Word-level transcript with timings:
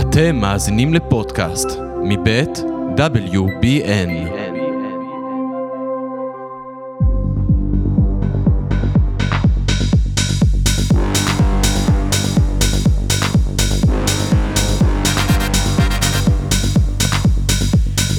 אתם 0.00 0.36
מאזינים 0.36 0.94
לפודקאסט 0.94 1.68
מבית 2.04 2.58
WBN. 2.96 4.10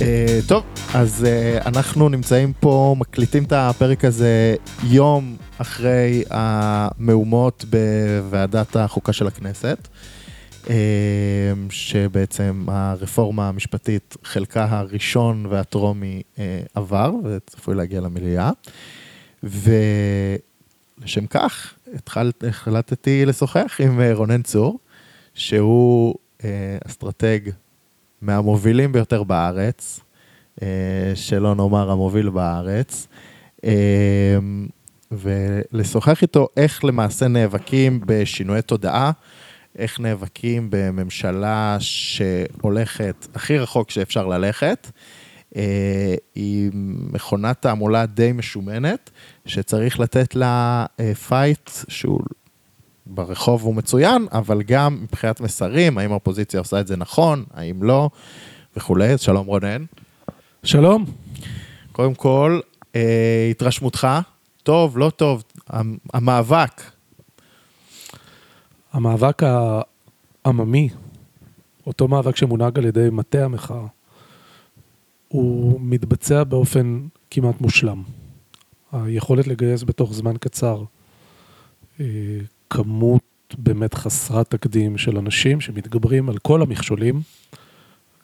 אה, 0.02 0.40
טוב, 0.48 0.64
אז 0.94 1.26
uh, 1.26 1.68
אנחנו 1.68 2.10
נמצאים 2.10 2.54
פה, 2.60 2.96
מקליטים 3.00 3.44
את 3.44 3.54
הפרק 3.56 4.06
הזה 4.06 4.56
יום 4.84 5.36
אחרי 5.58 6.24
המהומות 6.30 7.66
בוועדת 7.70 8.76
החוקה 8.76 9.14
של 9.14 9.28
הכנסת, 9.28 9.88
שבעצם 11.70 12.66
הרפורמה 12.68 13.50
המשפטית, 13.50 14.18
חלקה 14.24 14.68
הראשון 14.70 15.46
והטרומי 15.46 16.22
uh, 16.36 16.40
עבר 16.76 17.12
וצפוי 17.24 17.76
להגיע 17.76 18.02
למליאה, 18.02 18.52
ולשם 19.44 21.26
כך 21.30 21.74
התחל, 21.94 22.32
החלטתי 22.48 23.26
לשוחח 23.26 23.78
עם 23.80 24.00
uh, 24.00 24.04
רונן 24.14 24.42
צור, 24.42 24.80
שהוא 25.34 26.16
uh, 26.40 26.44
אסטרטג 26.86 27.40
מהמובילים 28.22 28.92
ביותר 28.92 29.24
בארץ, 29.24 30.00
אה, 30.62 30.68
שלא 31.16 31.56
נאמר 31.56 31.92
המוביל 31.92 32.30
בארץ, 32.30 33.08
אה, 33.64 34.38
ולשוחח 35.12 36.22
איתו 36.22 36.48
איך 36.58 36.86
למעשה 36.86 37.28
נאבקים 37.28 38.00
בשינויי 38.06 38.62
תודעה, 38.62 39.12
איך 39.78 40.00
נאבקים 40.00 40.68
בממשלה 40.70 41.78
שהולכת 41.80 43.28
הכי 43.36 43.58
רחוק 43.58 43.92
שאפשר 43.92 44.28
ללכת. 44.28 44.88
אה, 45.56 46.16
היא 46.36 46.72
מכונת 47.14 47.62
תעמולה 47.62 48.06
די 48.06 48.32
משומנת, 48.32 49.10
שצריך 49.46 50.00
לתת 50.00 50.36
לה 50.36 50.86
פייט 51.28 51.70
שהוא 51.88 52.22
ברחוב 53.06 53.64
הוא 53.64 53.76
מצוין, 53.76 54.28
אבל 54.32 54.62
גם 54.62 55.00
מבחינת 55.04 55.42
מסרים, 55.42 55.98
האם 55.98 56.12
האופוזיציה 56.12 56.60
עושה 56.60 56.80
את 56.80 56.88
זה 56.88 56.98
נכון, 56.98 57.44
האם 57.54 57.84
לא, 57.84 58.10
וכולי. 58.78 59.14
אז 59.14 59.20
שלום 59.22 59.48
רונן. 59.48 59.84
שלום. 60.64 61.06
קודם 61.92 62.14
כל, 62.14 62.60
אה, 62.96 63.48
התרשמותך, 63.52 64.08
טוב, 64.64 64.98
לא 64.98 65.10
טוב, 65.10 65.44
המאבק. 66.14 66.82
המאבק 68.94 69.42
העממי, 70.46 70.90
אותו 71.88 72.08
מאבק 72.08 72.36
שמונהג 72.36 72.80
על 72.80 72.86
ידי 72.86 73.08
מטה 73.12 73.46
המחאה, 73.46 73.86
הוא 75.28 75.80
מתבצע 75.82 76.44
באופן 76.44 77.00
כמעט 77.32 77.62
מושלם. 77.62 78.04
היכולת 78.92 79.48
לגייס 79.48 79.84
בתוך 79.84 80.14
זמן 80.14 80.38
קצר 80.38 80.84
אה, 82.00 82.06
כמות 82.70 83.22
באמת 83.58 83.94
חסרת 83.94 84.50
תקדים 84.50 84.98
של 84.98 85.18
אנשים 85.18 85.62
שמתגברים 85.62 86.30
על 86.30 86.38
כל 86.38 86.62
המכשולים, 86.62 87.22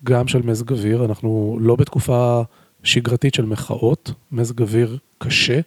גם 0.04 0.28
של 0.28 0.42
מזג 0.42 0.72
אוויר, 0.72 1.06
אנחנו 1.06 1.58
לא 1.62 1.76
בתקופה 1.76 2.42
שגרתית 2.84 3.34
של 3.34 3.46
מחאות, 3.46 4.12
מזג 4.32 4.62
אוויר 4.62 4.98
קשה, 5.18 5.60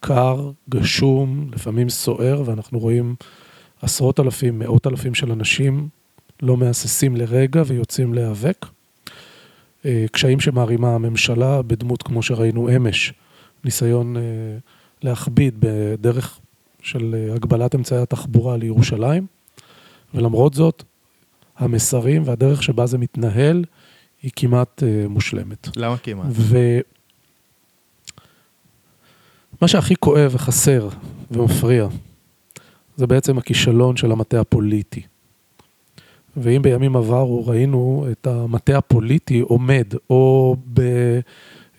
קר, 0.00 0.50
גשום, 0.70 1.50
לפעמים 1.52 1.88
סוער, 1.88 2.42
ואנחנו 2.46 2.78
רואים 2.78 3.14
עשרות 3.82 4.20
אלפים, 4.20 4.58
מאות 4.58 4.86
אלפים 4.86 5.14
של 5.14 5.32
אנשים 5.32 5.88
לא 6.42 6.56
מהססים 6.56 7.16
לרגע 7.16 7.62
ויוצאים 7.66 8.14
להיאבק. 8.14 8.66
אה, 9.84 10.04
קשיים 10.12 10.40
שמערימה 10.40 10.94
הממשלה 10.94 11.62
בדמות, 11.62 12.02
כמו 12.02 12.22
שראינו 12.22 12.76
אמש, 12.76 13.12
ניסיון 13.64 14.16
אה, 14.16 14.22
להכביד 15.02 15.54
בדרך 15.58 16.38
של 16.82 17.14
אה, 17.14 17.34
הגבלת 17.34 17.74
אמצעי 17.74 17.98
התחבורה 17.98 18.56
לירושלים, 18.56 19.26
ולמרות 20.14 20.54
זאת, 20.54 20.82
המסרים 21.56 22.22
והדרך 22.24 22.62
שבה 22.62 22.86
זה 22.86 22.98
מתנהל 22.98 23.64
היא 24.22 24.30
כמעט 24.36 24.82
מושלמת. 25.08 25.68
למה 25.76 25.96
כמעט? 25.96 26.26
ומה 29.56 29.68
שהכי 29.68 29.94
כואב 29.96 30.30
וחסר 30.34 30.88
ומפריע, 31.30 31.88
זה 33.00 33.06
בעצם 33.06 33.38
הכישלון 33.38 33.96
של 33.96 34.12
המטה 34.12 34.40
הפוליטי. 34.40 35.02
ואם 36.36 36.62
בימים 36.62 36.96
עברו 36.96 37.46
ראינו 37.46 38.06
את 38.12 38.26
המטה 38.26 38.78
הפוליטי 38.78 39.40
עומד 39.40 39.86
או, 40.10 40.56
ב, 40.74 40.80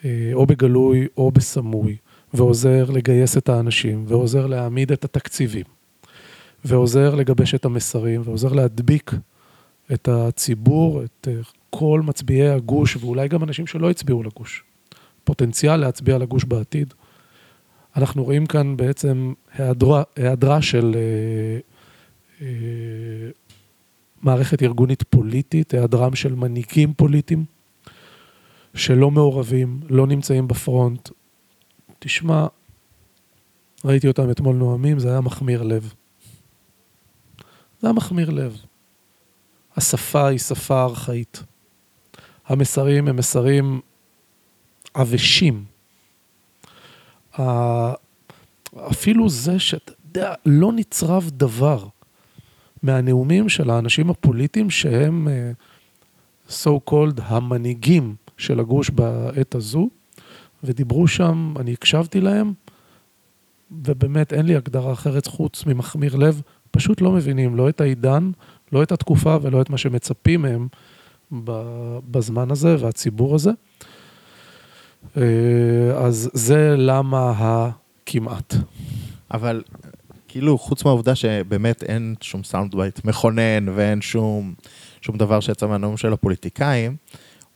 אה, 0.06 0.32
או 0.34 0.46
בגלוי 0.46 1.08
או 1.18 1.32
בסמוי, 1.32 1.96
ועוזר 2.34 2.86
לגייס 2.90 3.38
את 3.38 3.50
האנשים, 3.50 4.06
ועוזר 4.08 4.48
להעמיד 4.48 4.92
את 4.92 5.06
התקציבים, 5.06 5.66
ועוזר 6.66 7.16
לגבש 7.16 7.56
את 7.56 7.66
המסרים, 7.66 8.22
ועוזר 8.26 8.53
להדביק 8.53 9.12
את 9.94 10.08
הציבור, 10.08 11.03
את 11.03 11.28
אה, 11.28 11.42
כל 11.70 12.02
מצביעי 12.03 12.50
הגוש, 12.50 12.98
ואולי 12.98 13.28
גם 13.28 13.44
אנשים 13.44 13.68
שלא 13.68 13.90
הצביעו 13.90 14.24
לגוש. 14.24 14.64
פוטנציאל 15.24 15.78
להצביע 15.78 16.18
לגוש 16.18 16.44
בעתיד. 16.44 16.94
אנחנו 17.96 18.24
רואים 18.24 18.46
כאן 18.46 18.78
בעצם 18.78 19.34
היעדרה, 19.53 20.03
היעדרה 20.16 20.62
של 20.62 20.96
אה, 20.96 21.59
אה, 22.41 23.29
מערכת 24.22 24.63
ארגונית 24.63 25.03
פוליטית, 25.03 25.74
היעדרם 25.74 26.16
של 26.16 26.35
מנהיגים 26.35 26.94
פוליטיים, 26.94 27.46
שלא 28.74 29.12
מעורבים, 29.12 29.79
לא 29.90 30.07
נמצאים 30.07 30.47
בפרונט, 30.47 31.09
תשמע, 32.00 32.47
ראיתי 33.85 34.08
אותם 34.08 34.31
אתמול 34.31 34.56
נואמים, 34.56 35.00
זה 35.00 35.09
היה 35.09 35.22
מחמיר 35.22 35.63
לב. 35.63 35.94
זה 37.79 37.88
היה 37.88 37.94
מחמיר 37.94 38.29
לב. 38.29 38.58
השפה 39.75 40.28
היא 40.28 40.40
שפה 40.40 40.84
ארכאית. 40.84 41.44
המסרים 42.46 43.08
הם 43.08 43.16
מסרים 43.16 43.81
עבשים. 44.94 45.71
אפילו 48.92 49.30
זה 49.30 49.59
שאתה 49.59 49.92
יודע, 50.08 50.34
לא 50.46 50.72
נצרב 50.72 51.30
דבר 51.34 51.88
מהנאומים 52.84 53.50
של 53.50 53.69
האנשים 53.69 54.09
הפוליטיים 54.09 54.69
שהם 54.69 55.28
אה, 55.28 55.52
so 56.50 56.90
called 56.90 57.22
המנהיגים 57.24 58.16
של 58.38 58.59
הגוש 58.59 58.90
בעת 58.90 59.56
הזו, 59.56 59.90
ודיברו 60.64 61.08
שם, 61.08 61.53
אני 61.59 61.74
הקשבתי 61.74 62.22
להם, 62.22 62.53
ובאמת 63.72 64.34
אין 64.34 64.46
לי 64.46 64.56
הגדרה 64.56 64.94
אחרת 64.94 65.28
חוץ 65.28 65.66
ממכמיר 65.66 66.16
לב, 66.16 66.41
פשוט 66.72 67.02
לא 67.02 67.12
מבינים 67.12 67.56
לא 67.56 67.70
את 67.70 67.81
העידן, 67.81 68.31
לא 68.72 68.84
את 68.84 68.91
התקופה 68.91 69.38
ולא 69.41 69.62
את 69.62 69.70
מה 69.70 69.78
שמצפים 69.78 70.41
מהם 70.41 70.68
בזמן 72.12 72.52
הזה 72.52 72.75
והציבור 72.80 73.36
הזה. 73.36 73.52
אה, 75.17 75.23
אז 75.97 76.29
זה 76.34 76.75
למה 76.78 77.34
הכמעט. 77.38 78.53
אבל 79.34 79.63
כאילו, 80.28 80.57
חוץ 80.57 80.85
מהעובדה 80.85 81.16
שבאמת 81.16 81.84
אין 81.84 82.16
שום 82.22 82.44
sound 82.44 82.75
bite 82.75 83.06
מכונן 83.06 83.69
ואין 83.69 84.01
שום, 84.01 84.53
שום 85.01 85.17
דבר 85.17 85.40
שיצא 85.40 85.67
מהנאום 85.67 85.97
של 85.97 86.13
הפוליטיקאים, 86.13 86.95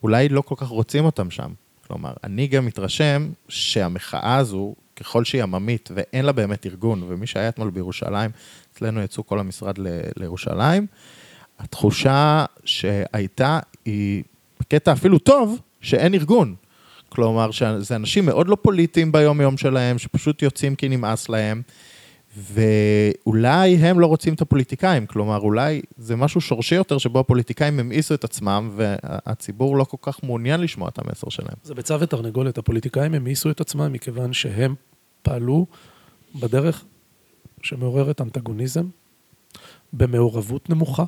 אולי 0.04 0.30
לא 0.30 0.42
כל 0.42 0.56
כך 0.58 0.68
רוצים 0.68 1.06
אותם 1.06 1.32
שם. 1.32 1.52
כלומר, 1.88 2.14
אני 2.24 2.48
גם 2.48 2.66
מתרשם 2.66 3.30
שהמחאה 3.50 4.36
הזו, 4.36 4.76
ככל 4.96 5.24
שהיא 5.24 5.44
עממית 5.44 5.90
ואין 5.96 6.26
לה 6.26 6.32
באמת 6.32 6.66
ארגון, 6.66 7.04
ומי 7.08 7.28
שהיה 7.28 7.50
אתמול 7.50 7.70
בירושלים, 7.70 8.32
אצלנו 8.74 9.02
יצאו 9.02 9.26
כל 9.26 9.40
המשרד 9.40 9.78
ל- 9.78 10.00
לירושלים, 10.18 10.88
התחושה 11.60 12.46
שהייתה 12.66 13.60
היא 13.86 14.24
בקטע 14.60 14.94
אפילו 14.94 15.20
טוב, 15.20 15.60
שאין 15.82 16.14
ארגון. 16.14 16.56
כלומר, 17.16 17.52
שזה 17.52 17.96
אנשים 17.96 18.26
מאוד 18.26 18.48
לא 18.48 18.58
פוליטיים 18.62 19.12
ביום-יום 19.12 19.58
שלהם, 19.58 19.98
שפשוט 19.98 20.42
יוצאים 20.42 20.76
כי 20.76 20.90
נמאס 20.90 21.30
להם. 21.30 21.62
ואולי 22.38 23.76
הם 23.76 24.00
לא 24.00 24.08
רוצים 24.08 24.34
את 24.34 24.42
הפוליטיקאים, 24.42 25.06
כלומר, 25.06 25.40
אולי 25.40 25.82
זה 25.98 26.16
משהו 26.16 26.42
שורשי 26.42 26.76
יותר, 26.76 26.98
שבו 26.98 27.20
הפוליטיקאים 27.20 27.80
המאיסו 27.80 28.14
את 28.14 28.24
עצמם, 28.24 28.72
והציבור 28.76 29.78
לא 29.78 29.84
כל 29.84 29.98
כך 30.02 30.24
מעוניין 30.24 30.62
לשמוע 30.62 30.90
את 30.90 31.00
המסר 31.00 31.30
שלהם. 31.30 31.56
זה 31.64 31.74
ביצה 31.76 31.98
ותרנגולת, 32.00 32.58
הפוליטיקאים 32.58 33.14
המאיסו 33.14 33.50
את 33.50 33.62
עצמם 33.62 33.94
מכיוון 33.94 34.34
שהם 34.34 34.76
פעלו 35.22 35.66
בדרך 36.36 36.84
שמעוררת 37.64 38.22
אנטגוניזם, 38.22 38.86
במעורבות 39.94 40.70
נמוכה, 40.70 41.04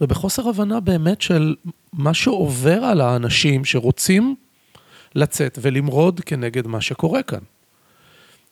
ובחוסר 0.00 0.48
הבנה 0.48 0.80
באמת 0.80 1.20
של 1.20 1.54
מה 1.92 2.14
שעובר 2.14 2.84
על 2.84 3.00
האנשים 3.00 3.64
שרוצים 3.64 4.34
לצאת 5.14 5.58
ולמרוד 5.62 6.20
כנגד 6.20 6.66
מה 6.66 6.80
שקורה 6.80 7.22
כאן. 7.22 7.38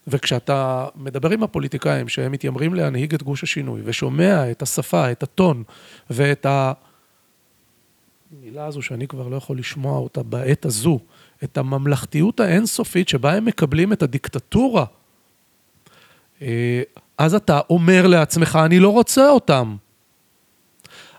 וכשאתה 0.06 0.86
מדבר 0.96 1.30
עם 1.30 1.42
הפוליטיקאים 1.42 2.08
שהם 2.08 2.32
מתיימרים 2.32 2.74
להנהיג 2.74 3.14
את 3.14 3.22
גוש 3.22 3.42
השינוי, 3.42 3.80
ושומע 3.84 4.50
את 4.50 4.62
השפה, 4.62 5.12
את 5.12 5.22
הטון 5.22 5.62
ואת. 6.10 6.46
המילה 8.32 8.66
הזו 8.66 8.82
שאני 8.82 9.06
כבר 9.08 9.28
לא 9.28 9.36
יכול 9.36 9.58
לשמוע 9.58 9.98
אותה 9.98 10.22
בעת 10.22 10.64
הזו, 10.64 10.98
את 11.44 11.58
הממלכתיות 11.58 12.40
האינסופית 12.40 13.08
שבה 13.08 13.34
הם 13.34 13.44
מקבלים 13.44 13.92
את 13.92 14.02
הדיקטטורה, 14.02 14.84
אה, 16.42 16.82
אז 17.18 17.34
אתה 17.34 17.60
אומר 17.70 18.06
לעצמך, 18.06 18.58
אני 18.64 18.78
לא 18.78 18.88
רוצה 18.88 19.30
אותם. 19.30 19.76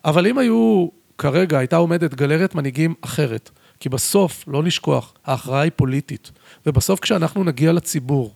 אבל 0.05 0.27
אם 0.27 0.37
היו, 0.37 0.87
כרגע 1.17 1.57
הייתה 1.57 1.75
עומדת 1.75 2.13
גלריית 2.13 2.55
מנהיגים 2.55 2.93
אחרת, 3.01 3.49
כי 3.81 3.89
בסוף, 3.89 4.43
לא 4.47 4.63
לשכוח, 4.63 5.13
ההכרעה 5.25 5.61
היא 5.61 5.71
פוליטית, 5.75 6.31
ובסוף 6.65 6.99
כשאנחנו 6.99 7.43
נגיע 7.43 7.71
לציבור, 7.71 8.35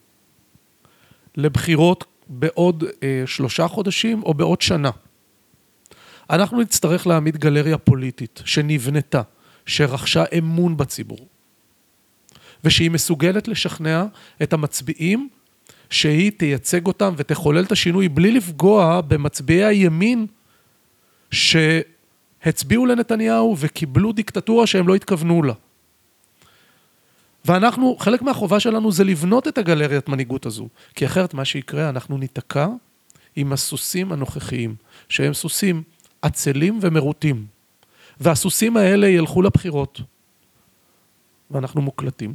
לבחירות 1.37 2.03
בעוד 2.27 2.83
אה, 3.03 3.23
שלושה 3.25 3.67
חודשים 3.67 4.23
או 4.23 4.33
בעוד 4.33 4.61
שנה, 4.61 4.89
אנחנו 6.29 6.61
נצטרך 6.61 7.07
להעמיד 7.07 7.37
גלריה 7.37 7.77
פוליטית 7.77 8.41
שנבנתה, 8.45 9.21
שרכשה 9.65 10.23
אמון 10.37 10.77
בציבור, 10.77 11.27
ושהיא 12.63 12.91
מסוגלת 12.91 13.47
לשכנע 13.47 14.05
את 14.43 14.53
המצביעים 14.53 15.29
שהיא 15.89 16.31
תייצג 16.31 16.87
אותם 16.87 17.13
ותחולל 17.17 17.63
את 17.63 17.71
השינוי 17.71 18.09
בלי 18.09 18.31
לפגוע 18.31 19.01
במצביעי 19.01 19.63
הימין 19.65 20.27
שהצביעו 22.45 22.85
לנתניהו 22.85 23.55
וקיבלו 23.59 24.11
דיקטטורה 24.11 24.67
שהם 24.67 24.87
לא 24.87 24.95
התכוונו 24.95 25.43
לה. 25.43 25.53
ואנחנו, 27.45 27.95
חלק 27.99 28.21
מהחובה 28.21 28.59
שלנו 28.59 28.91
זה 28.91 29.03
לבנות 29.03 29.47
את 29.47 29.57
הגלריית 29.57 30.09
מנהיגות 30.09 30.45
הזו, 30.45 30.67
כי 30.95 31.05
אחרת 31.05 31.33
מה 31.33 31.45
שיקרה, 31.45 31.89
אנחנו 31.89 32.17
ניתקע 32.17 32.67
עם 33.35 33.53
הסוסים 33.53 34.11
הנוכחיים, 34.11 34.75
שהם 35.09 35.33
סוסים 35.33 35.83
עצלים 36.21 36.79
ומרוטים. 36.81 37.45
והסוסים 38.19 38.77
האלה 38.77 39.07
ילכו 39.07 39.41
לבחירות, 39.41 40.01
ואנחנו 41.51 41.81
מוקלטים, 41.81 42.33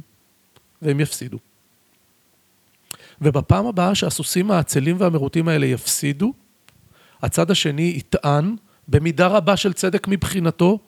והם 0.81 0.99
יפסידו. 0.99 1.37
ובפעם 3.21 3.67
הבאה 3.67 3.95
שהסוסים 3.95 4.51
העצלים 4.51 4.95
והמרוטים 4.99 5.47
האלה 5.47 5.65
יפסידו, 5.65 6.33
הצד 7.21 7.51
השני 7.51 7.93
יטען, 7.97 8.55
במידה 8.87 9.27
רבה 9.27 9.57
של 9.57 9.73
צדק 9.73 10.07
מבחינתו, 10.07 10.79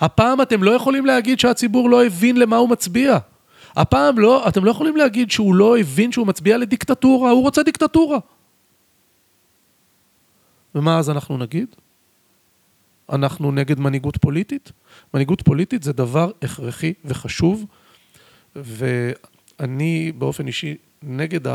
הפעם 0.00 0.42
אתם 0.42 0.62
לא 0.62 0.70
יכולים 0.70 1.06
להגיד 1.06 1.40
שהציבור 1.40 1.90
לא 1.90 2.04
הבין 2.04 2.36
למה 2.36 2.56
הוא 2.56 2.68
מצביע. 2.68 3.18
הפעם 3.76 4.18
לא, 4.18 4.48
אתם 4.48 4.64
לא 4.64 4.70
יכולים 4.70 4.96
להגיד 4.96 5.30
שהוא 5.30 5.54
לא 5.54 5.78
הבין 5.78 6.12
שהוא 6.12 6.26
מצביע 6.26 6.58
לדיקטטורה, 6.58 7.30
הוא 7.30 7.42
רוצה 7.42 7.62
דיקטטורה. 7.62 8.18
ומה 10.74 10.98
אז 10.98 11.10
אנחנו 11.10 11.36
נגיד? 11.38 11.66
אנחנו 13.12 13.52
נגד 13.52 13.80
מנהיגות 13.80 14.16
פוליטית? 14.16 14.72
מנהיגות 15.14 15.42
פוליטית 15.42 15.82
זה 15.82 15.92
דבר 15.92 16.30
הכרחי 16.42 16.92
וחשוב, 17.04 17.66
ואני 18.56 20.12
באופן 20.18 20.46
אישי 20.46 20.76
נגד 21.02 21.46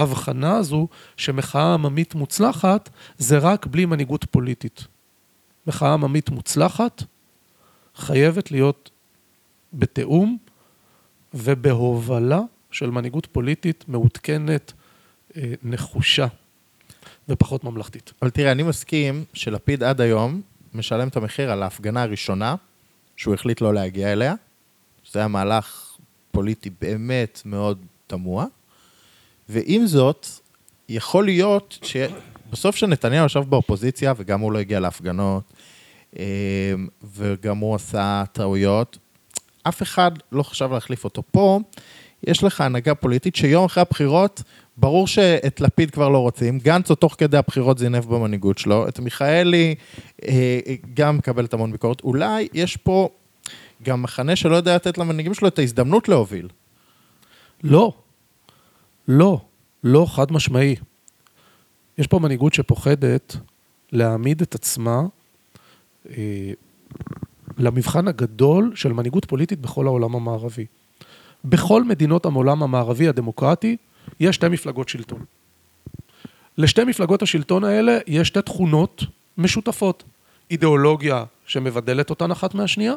ההבחנה 0.00 0.56
הזו 0.56 0.88
שמחאה 1.16 1.74
עממית 1.74 2.14
מוצלחת 2.14 2.90
זה 3.18 3.38
רק 3.38 3.66
בלי 3.66 3.86
מנהיגות 3.86 4.24
פוליטית. 4.30 4.86
מחאה 5.66 5.92
עממית 5.92 6.30
מוצלחת 6.30 7.02
חייבת 7.94 8.50
להיות 8.50 8.90
בתיאום 9.72 10.38
ובהובלה 11.34 12.40
של 12.70 12.90
מנהיגות 12.90 13.26
פוליטית 13.26 13.84
מעודכנת, 13.88 14.72
אה, 15.36 15.52
נחושה 15.62 16.26
ופחות 17.28 17.64
ממלכתית. 17.64 18.12
אבל 18.22 18.30
תראה, 18.30 18.52
אני 18.52 18.62
מסכים 18.62 19.24
שלפיד 19.32 19.82
עד 19.82 20.00
היום 20.00 20.40
משלם 20.74 21.08
את 21.08 21.16
המחיר 21.16 21.50
על 21.50 21.62
ההפגנה 21.62 22.02
הראשונה, 22.02 22.54
שהוא 23.16 23.34
החליט 23.34 23.60
לא 23.60 23.74
להגיע 23.74 24.12
אליה. 24.12 24.34
זה 25.12 25.18
היה 25.18 25.28
מהלך 25.28 25.96
פוליטי 26.32 26.70
באמת 26.80 27.42
מאוד 27.44 27.78
תמוה. 28.06 28.46
ועם 29.50 29.86
זאת, 29.86 30.26
יכול 30.88 31.24
להיות 31.24 31.78
שבסוף 31.82 32.76
שנתניהו 32.76 33.26
ישב 33.26 33.40
באופוזיציה, 33.40 34.12
וגם 34.16 34.40
הוא 34.40 34.52
לא 34.52 34.58
הגיע 34.58 34.80
להפגנות, 34.80 35.52
אה, 36.18 36.24
וגם 37.14 37.58
הוא 37.58 37.74
עשה 37.74 38.24
טעויות, 38.32 38.98
אף 39.62 39.82
אחד 39.82 40.10
לא 40.32 40.42
חשב 40.42 40.72
להחליף 40.72 41.04
אותו. 41.04 41.22
פה 41.30 41.60
יש 42.26 42.44
לך 42.44 42.60
הנהגה 42.60 42.94
פוליטית 42.94 43.36
שיום 43.36 43.64
אחרי 43.64 43.80
הבחירות, 43.80 44.42
ברור 44.76 45.06
שאת 45.06 45.60
לפיד 45.60 45.90
כבר 45.90 46.08
לא 46.08 46.18
רוצים, 46.18 46.58
גנץ 46.58 46.90
עוד 46.90 46.98
תוך 46.98 47.14
כדי 47.18 47.36
הבחירות 47.36 47.78
זינב 47.78 48.04
במנהיגות 48.04 48.58
שלו, 48.58 48.88
את 48.88 49.00
מיכאלי 49.00 49.74
אה, 50.28 50.60
גם 50.94 51.16
מקבלת 51.16 51.54
המון 51.54 51.72
ביקורת. 51.72 52.00
אולי 52.00 52.48
יש 52.54 52.76
פה 52.76 53.08
גם 53.82 54.02
מחנה 54.02 54.36
שלא 54.36 54.56
יודע 54.56 54.74
לתת 54.74 54.98
למנהיגים 54.98 55.34
שלו 55.34 55.48
את 55.48 55.58
ההזדמנות 55.58 56.08
להוביל. 56.08 56.48
לא, 57.62 57.92
לא, 59.12 59.40
לא 59.84 60.06
חד 60.08 60.32
משמעי. 60.32 60.76
יש 61.98 62.06
פה 62.06 62.18
מנהיגות 62.18 62.54
שפוחדת 62.54 63.36
להעמיד 63.92 64.42
את 64.42 64.54
עצמה 64.54 65.02
אה, 66.10 66.52
למבחן 67.58 68.08
הגדול 68.08 68.72
של 68.74 68.92
מנהיגות 68.92 69.24
פוליטית 69.24 69.60
בכל 69.60 69.86
העולם 69.86 70.14
המערבי. 70.14 70.66
בכל 71.44 71.84
מדינות 71.84 72.24
העולם 72.24 72.62
המערבי 72.62 73.08
הדמוקרטי 73.08 73.76
יש 74.20 74.36
שתי 74.36 74.48
מפלגות 74.48 74.88
שלטון. 74.88 75.24
לשתי 76.58 76.84
מפלגות 76.84 77.22
השלטון 77.22 77.64
האלה 77.64 77.98
יש 78.06 78.28
שתי 78.28 78.42
תכונות 78.42 79.04
משותפות. 79.38 80.04
אידיאולוגיה 80.50 81.24
שמבדלת 81.46 82.10
אותן 82.10 82.30
אחת 82.30 82.54
מהשנייה, 82.54 82.94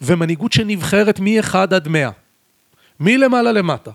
ומנהיגות 0.00 0.52
שנבחרת 0.52 1.20
מ-1 1.20 1.54
עד 1.56 1.88
100. 1.88 2.10
מלמעלה 3.00 3.52
למטה. 3.52 3.90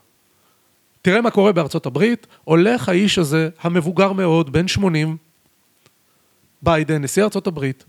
תראה 1.05 1.21
מה 1.21 1.31
קורה 1.31 1.51
בארצות 1.51 1.85
הברית, 1.85 2.27
הולך 2.43 2.89
האיש 2.89 3.17
הזה, 3.17 3.49
המבוגר 3.61 4.13
מאוד, 4.13 4.53
בן 4.53 4.67
80, 4.67 5.17
ביידן, 6.61 7.01
נשיא 7.01 7.23
ארצות 7.23 7.47
הברית, 7.47 7.85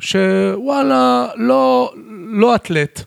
שוואלה, 0.00 1.28
לא, 1.36 1.92
לא 2.28 2.54
אתלט, 2.54 3.04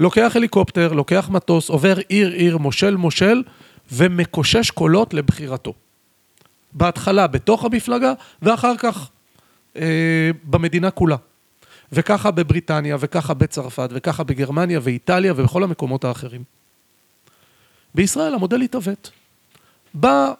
לוקח 0.00 0.32
הליקופטר, 0.36 0.92
לוקח 0.92 1.28
מטוס, 1.32 1.68
עובר 1.68 1.96
עיר 2.08 2.32
עיר, 2.32 2.58
מושל 2.58 2.96
מושל, 2.96 3.42
ומקושש 3.92 4.70
קולות 4.70 5.14
לבחירתו. 5.14 5.74
בהתחלה 6.72 7.26
בתוך 7.26 7.64
המפלגה, 7.64 8.12
ואחר 8.42 8.76
כך 8.78 9.10
אה, 9.76 10.30
במדינה 10.44 10.90
כולה. 10.90 11.16
וככה 11.92 12.30
בבריטניה, 12.30 12.96
וככה 13.00 13.34
בצרפת, 13.34 13.88
וככה 13.92 14.24
בגרמניה 14.24 14.80
ואיטליה 14.82 15.32
ובכל 15.36 15.62
המקומות 15.64 16.04
האחרים. 16.04 16.61
בישראל 17.94 18.34
המודל 18.34 18.60
התעוות. 18.60 19.10
באה 19.94 20.32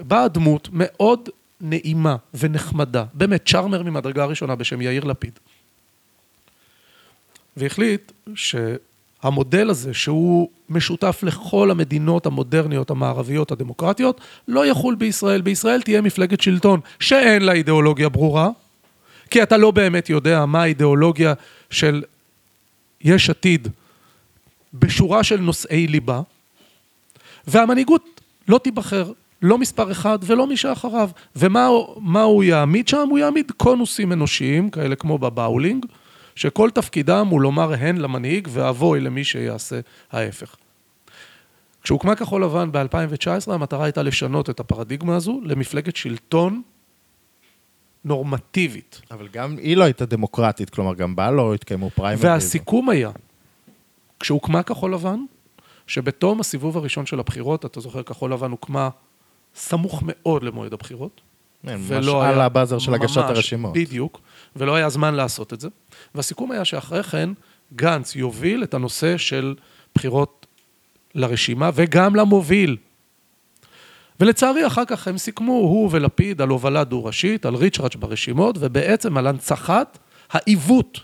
בא 0.00 0.28
דמות 0.28 0.68
מאוד 0.72 1.28
נעימה 1.60 2.16
ונחמדה, 2.34 3.04
באמת 3.14 3.48
צ'ארמר 3.48 3.82
ממדרגה 3.82 4.24
ראשונה 4.24 4.54
בשם 4.54 4.80
יאיר 4.80 5.04
לפיד. 5.04 5.38
והחליט 7.56 8.12
שהמודל 8.34 9.70
הזה, 9.70 9.94
שהוא 9.94 10.48
משותף 10.68 11.20
לכל 11.22 11.70
המדינות 11.70 12.26
המודרניות, 12.26 12.90
המערביות, 12.90 13.52
הדמוקרטיות, 13.52 14.20
לא 14.48 14.66
יחול 14.66 14.94
בישראל. 14.94 15.40
בישראל 15.40 15.82
תהיה 15.82 16.00
מפלגת 16.00 16.40
שלטון 16.40 16.80
שאין 17.00 17.42
לה 17.42 17.52
אידיאולוגיה 17.52 18.08
ברורה, 18.08 18.50
כי 19.30 19.42
אתה 19.42 19.56
לא 19.56 19.70
באמת 19.70 20.10
יודע 20.10 20.46
מה 20.46 20.62
האידיאולוגיה 20.62 21.34
של 21.70 22.02
יש 23.00 23.30
עתיד 23.30 23.68
בשורה 24.74 25.24
של 25.24 25.40
נושאי 25.40 25.86
ליבה, 25.86 26.20
והמנהיגות 27.46 28.20
לא 28.48 28.58
תיבחר, 28.58 29.12
לא 29.42 29.58
מספר 29.58 29.92
אחד 29.92 30.18
ולא 30.22 30.46
מי 30.46 30.56
שאחריו. 30.56 31.10
ומה 31.36 32.22
הוא 32.22 32.44
יעמיד 32.44 32.88
שם? 32.88 33.06
הוא 33.10 33.18
יעמיד 33.18 33.52
קונוסים 33.56 34.12
אנושיים, 34.12 34.70
כאלה 34.70 34.96
כמו 34.96 35.18
בבאולינג, 35.18 35.86
שכל 36.34 36.70
תפקידם 36.70 37.26
הוא 37.30 37.40
לומר 37.40 37.72
הן 37.72 37.96
למנהיג 37.96 38.48
ואבוי 38.50 39.00
למי 39.00 39.24
שיעשה 39.24 39.80
ההפך. 40.12 40.56
כשהוקמה 41.82 42.14
כחול 42.14 42.44
לבן 42.44 42.72
ב-2019, 42.72 43.52
המטרה 43.52 43.84
הייתה 43.84 44.02
לשנות 44.02 44.50
את 44.50 44.60
הפרדיגמה 44.60 45.16
הזו 45.16 45.40
למפלגת 45.44 45.96
שלטון 45.96 46.62
נורמטיבית. 48.04 49.00
אבל 49.10 49.28
גם 49.32 49.56
היא 49.56 49.76
לא 49.76 49.84
הייתה 49.84 50.06
דמוקרטית, 50.06 50.70
כלומר, 50.70 50.94
גם 50.94 51.16
בה 51.16 51.30
לא 51.30 51.54
התקיימו 51.54 51.90
פריימריז. 51.90 52.24
והסיכום 52.24 52.88
היה, 52.88 53.10
כשהוקמה 54.20 54.62
כחול 54.62 54.94
לבן, 54.94 55.18
שבתום 55.86 56.40
הסיבוב 56.40 56.76
הראשון 56.76 57.06
של 57.06 57.20
הבחירות, 57.20 57.64
אתה 57.64 57.80
זוכר, 57.80 58.02
כחול 58.02 58.32
לבן 58.32 58.50
הוקמה 58.50 58.88
סמוך 59.54 60.02
מאוד 60.06 60.42
למועד 60.42 60.72
הבחירות. 60.72 61.20
כן, 61.66 61.80
ממש 61.90 62.06
על 62.08 62.40
הבאזר 62.40 62.78
של 62.78 62.94
הגשת 62.94 63.16
הרשימות. 63.16 63.72
בדיוק, 63.72 64.20
ולא 64.56 64.74
היה 64.74 64.88
זמן 64.88 65.14
לעשות 65.14 65.52
את 65.52 65.60
זה. 65.60 65.68
והסיכום 66.14 66.50
היה 66.52 66.64
שאחרי 66.64 67.02
כן, 67.02 67.30
גנץ 67.74 68.16
יוביל 68.16 68.62
את 68.62 68.74
הנושא 68.74 69.16
של 69.16 69.54
בחירות 69.94 70.46
לרשימה 71.14 71.70
וגם 71.74 72.16
למוביל. 72.16 72.76
ולצערי, 74.20 74.66
אחר 74.66 74.84
כך 74.84 75.08
הם 75.08 75.18
סיכמו, 75.18 75.52
הוא 75.52 75.88
ולפיד, 75.92 76.40
על 76.40 76.48
הובלה 76.48 76.84
דו-ראשית, 76.84 77.46
על 77.46 77.54
ריצ'ראץ' 77.54 77.96
ברשימות, 77.96 78.56
ובעצם 78.60 79.16
על 79.16 79.26
הנצחת 79.26 79.98
העיוות 80.30 81.00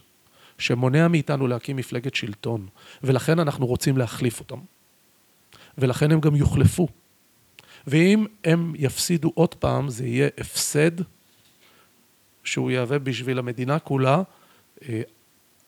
שמונע 0.59 1.09
מאיתנו 1.09 1.47
להקים 1.47 1.77
מפלגת 1.77 2.15
שלטון, 2.15 2.67
ולכן 3.03 3.39
אנחנו 3.39 3.67
רוצים 3.67 3.99
להחליף 3.99 4.41
אותם. 4.41 4.59
ולכן 5.79 6.13
הם 6.13 6.21
גם 6.21 6.37
יוחלפו. 6.37 6.89
ואם 7.87 8.27
הם 8.45 8.73
יפסידו 8.77 9.33
עוד 9.35 9.55
פעם, 9.55 9.89
זה 9.89 10.07
יהיה 10.07 10.29
הפסד 10.39 10.91
שהוא 12.45 12.71
יהווה 12.71 12.99
בשביל 12.99 13.39
המדינה 13.39 13.79
כולה 13.79 14.23
אה, 14.89 15.03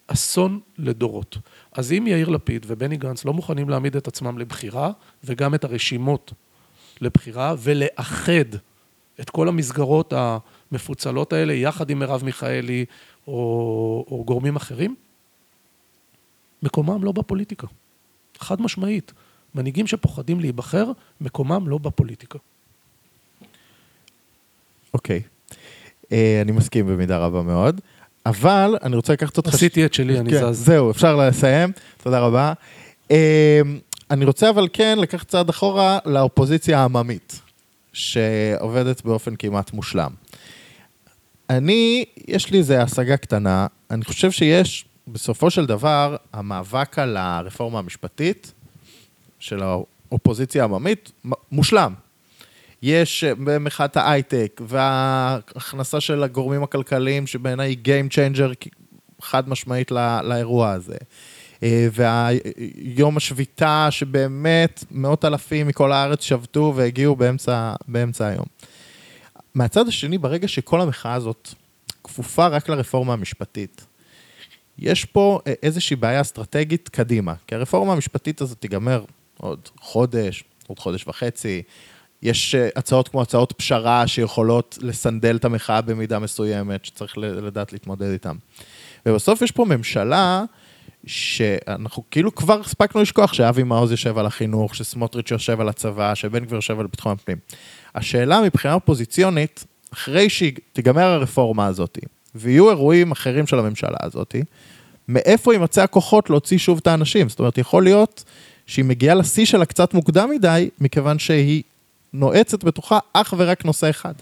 אסון 0.07 0.61
לדורות. 0.79 1.39
אז 1.73 1.93
אם 1.93 2.07
יאיר 2.07 2.29
לפיד 2.29 2.67
ובני 2.69 2.97
גנץ 2.97 3.25
לא 3.25 3.33
מוכנים 3.33 3.69
להעמיד 3.69 3.97
את 3.97 4.09
עצמם 4.09 4.39
לבחירה, 4.39 4.93
וגם 5.25 5.55
את 5.55 5.65
הרשימות 5.65 6.33
לבחירה, 7.01 7.55
ולאחד 7.59 8.45
את 9.21 9.31
כל 9.31 9.49
המסגרות 9.49 10.13
המפוצלות 10.17 11.33
האלה, 11.33 11.53
יחד 11.53 11.91
עם 11.91 11.99
מרב 11.99 12.25
מיכאלי 12.25 12.85
או, 13.27 13.35
או 14.11 14.25
גורמים 14.25 14.57
אחרים, 14.57 14.95
מקומם 16.63 17.05
לא 17.05 17.13
בפוליטיקה. 17.13 17.67
חד 18.39 18.63
משמעית. 18.63 19.13
מנהיגים 19.55 19.87
שפוחדים 19.87 20.41
להיבחר, 20.41 20.93
מקומם 21.21 21.69
לא 21.69 21.79
בפוליטיקה. 21.79 22.39
אוקיי. 24.95 25.23
Uh, 26.05 26.09
אני 26.43 26.53
מסכים 26.53 26.87
במידה 26.87 27.19
רבה 27.19 27.43
מאוד, 27.43 27.81
אבל 28.27 28.77
אני 28.83 28.97
רוצה 28.97 29.13
לקחת 29.13 29.37
אותך... 29.37 29.55
עשיתי 29.55 29.87
את 29.87 29.95
שלי, 29.95 30.19
אני 30.19 30.31
כן, 30.31 30.53
זז. 30.53 30.65
זהו, 30.65 30.91
אפשר 30.91 31.17
לסיים, 31.17 31.73
תודה 32.03 32.21
רבה. 32.21 32.53
Uh, 33.09 33.13
אני 34.11 34.25
רוצה 34.25 34.51
אבל 34.51 34.69
כן 34.73 34.99
לקחת 34.99 35.29
צעד 35.29 35.49
אחורה 35.49 35.99
לאופוזיציה 36.05 36.79
העממית, 36.79 37.41
שעובדת 37.93 39.03
באופן 39.05 39.37
כמעט 39.37 39.73
מושלם. 39.73 40.11
אני, 41.51 42.05
יש 42.29 42.51
לי 42.51 42.59
איזו 42.59 42.75
השגה 42.75 43.17
קטנה, 43.17 43.67
אני 43.91 44.05
חושב 44.05 44.31
שיש, 44.31 44.85
בסופו 45.09 45.51
של 45.51 45.67
דבר, 45.67 46.17
המאבק 46.33 46.99
על 46.99 47.17
הרפורמה 47.17 47.79
המשפטית 47.79 48.53
של 49.45 49.63
האופוזיציה 49.63 50.63
העממית 50.63 51.13
מושלם. 51.53 51.95
יש 52.83 53.25
אה, 53.25 53.33
במחאת 53.35 53.97
ההייטק 53.97 54.61
וההכנסה 54.67 56.01
של 56.01 56.23
הגורמים 56.23 56.63
הכלכליים, 56.63 57.27
שבעיניי 57.27 57.69
היא 57.69 57.79
Game 57.85 58.13
Changer 58.13 58.69
חד 59.23 59.49
משמעית 59.49 59.91
לא, 59.91 60.21
לאירוע 60.21 60.71
הזה. 60.71 60.97
אה, 61.63 61.89
והיום 61.93 63.17
השביתה 63.17 63.89
שבאמת 63.91 64.85
מאות 64.91 65.25
אלפים 65.25 65.67
מכל 65.67 65.93
הארץ 65.93 66.23
שבתו 66.23 66.73
והגיעו 66.77 67.17
באמצע, 67.17 67.75
באמצע 67.89 68.27
היום. 68.27 68.47
מהצד 69.55 69.89
השני, 69.89 70.19
ברגע 70.19 70.49
שכל 70.49 70.81
המחאה 70.81 71.15
הזאת 71.15 71.49
כפופה 72.05 72.47
רק 72.47 72.69
לרפורמה 72.69 73.13
המשפטית, 73.13 73.87
יש 74.79 75.05
פה 75.05 75.41
אה, 75.47 75.53
איזושהי 75.63 75.97
בעיה 75.97 76.21
אסטרטגית 76.21 76.89
קדימה, 76.89 77.35
כי 77.47 77.55
הרפורמה 77.55 77.93
המשפטית 77.93 78.41
הזאת 78.41 78.61
תיגמר 78.61 79.05
עוד 79.38 79.69
חודש, 79.81 80.45
עוד 80.67 80.79
חודש 80.79 81.07
וחצי. 81.09 81.62
יש 82.23 82.55
אה, 82.55 82.69
הצעות 82.76 83.09
כמו 83.09 83.23
הצעות 83.23 83.53
פשרה 83.57 84.07
שיכולות 84.07 84.79
לסנדל 84.81 85.37
את 85.37 85.45
המחאה 85.45 85.81
במידה 85.81 86.19
מסוימת, 86.19 86.85
שצריך 86.85 87.19
לדעת 87.19 87.73
להתמודד 87.73 88.11
איתן. 88.11 88.37
ובסוף 89.07 89.43
יש 89.43 89.50
פה 89.50 89.64
ממשלה 89.64 90.45
שאנחנו 91.07 92.03
כאילו 92.11 92.35
כבר 92.35 92.61
הספקנו 92.61 93.03
לשכוח 93.03 93.33
שאבי 93.33 93.62
מעוז 93.62 93.91
יושב 93.91 94.19
על 94.19 94.26
החינוך, 94.26 94.75
שסמוטריץ' 94.75 95.31
יושב 95.31 95.61
על 95.61 95.69
הצבא, 95.69 96.14
שבן 96.14 96.45
גביר 96.45 96.55
יושב 96.55 96.81
על 96.81 96.87
ביטחון 96.87 97.12
הפנים. 97.12 97.37
השאלה 97.95 98.41
מבחינה 98.41 98.75
אופוזיציונית, 98.75 99.64
אחרי 99.93 100.29
שתיגמר 100.31 101.07
הרפורמה 101.07 101.67
הזאת, 101.67 101.99
ויהיו 102.35 102.71
אירועים 102.71 103.12
אחרים 103.12 103.47
של 103.47 103.59
הממשלה 103.59 103.97
הזאת, 104.00 104.35
מאיפה 105.09 105.53
יימצא 105.53 105.83
הכוחות 105.83 106.31
להוציא 106.31 106.59
שוב 106.59 106.79
את 106.83 106.87
האנשים? 106.87 107.29
זאת 107.29 107.38
אומרת, 107.38 107.59
יכול 107.59 107.85
להיות 107.85 108.25
שהיא 108.66 108.85
מגיעה 108.85 109.14
לשיא 109.14 109.44
שלה 109.44 109.64
קצת 109.64 109.94
מוקדם 109.94 110.30
מדי, 110.30 110.71
מכיוון 110.80 111.18
שהיא 111.18 111.62
נועצת 112.12 112.64
בתוכה 112.64 112.99
אך 113.12 113.35
ורק 113.37 113.64
נושא 113.64 113.90
אחד. 113.90 114.14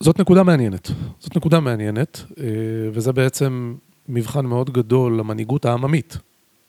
זאת 0.00 0.20
נקודה 0.20 0.42
מעניינת. 0.42 0.90
זאת 1.20 1.36
נקודה 1.36 1.60
מעניינת, 1.60 2.22
אה, 2.38 2.44
וזה 2.92 3.12
בעצם 3.12 3.74
מבחן 4.08 4.46
מאוד 4.46 4.70
גדול 4.70 5.18
למנהיגות 5.18 5.64
העממית, 5.64 6.16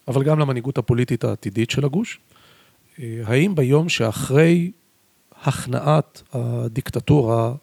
אבל 0.07 0.23
גם 0.23 0.39
למנהיגות 0.39 0.77
הפוליטית 0.77 1.23
העתידית 1.23 1.69
של 1.69 1.85
הגוש. 1.85 2.19
אה, 2.99 3.21
האם 3.25 3.55
ביום 3.55 3.89
שאחרי 3.89 4.71
הכנעת 5.43 6.21
הדיקטטורה 6.33 7.53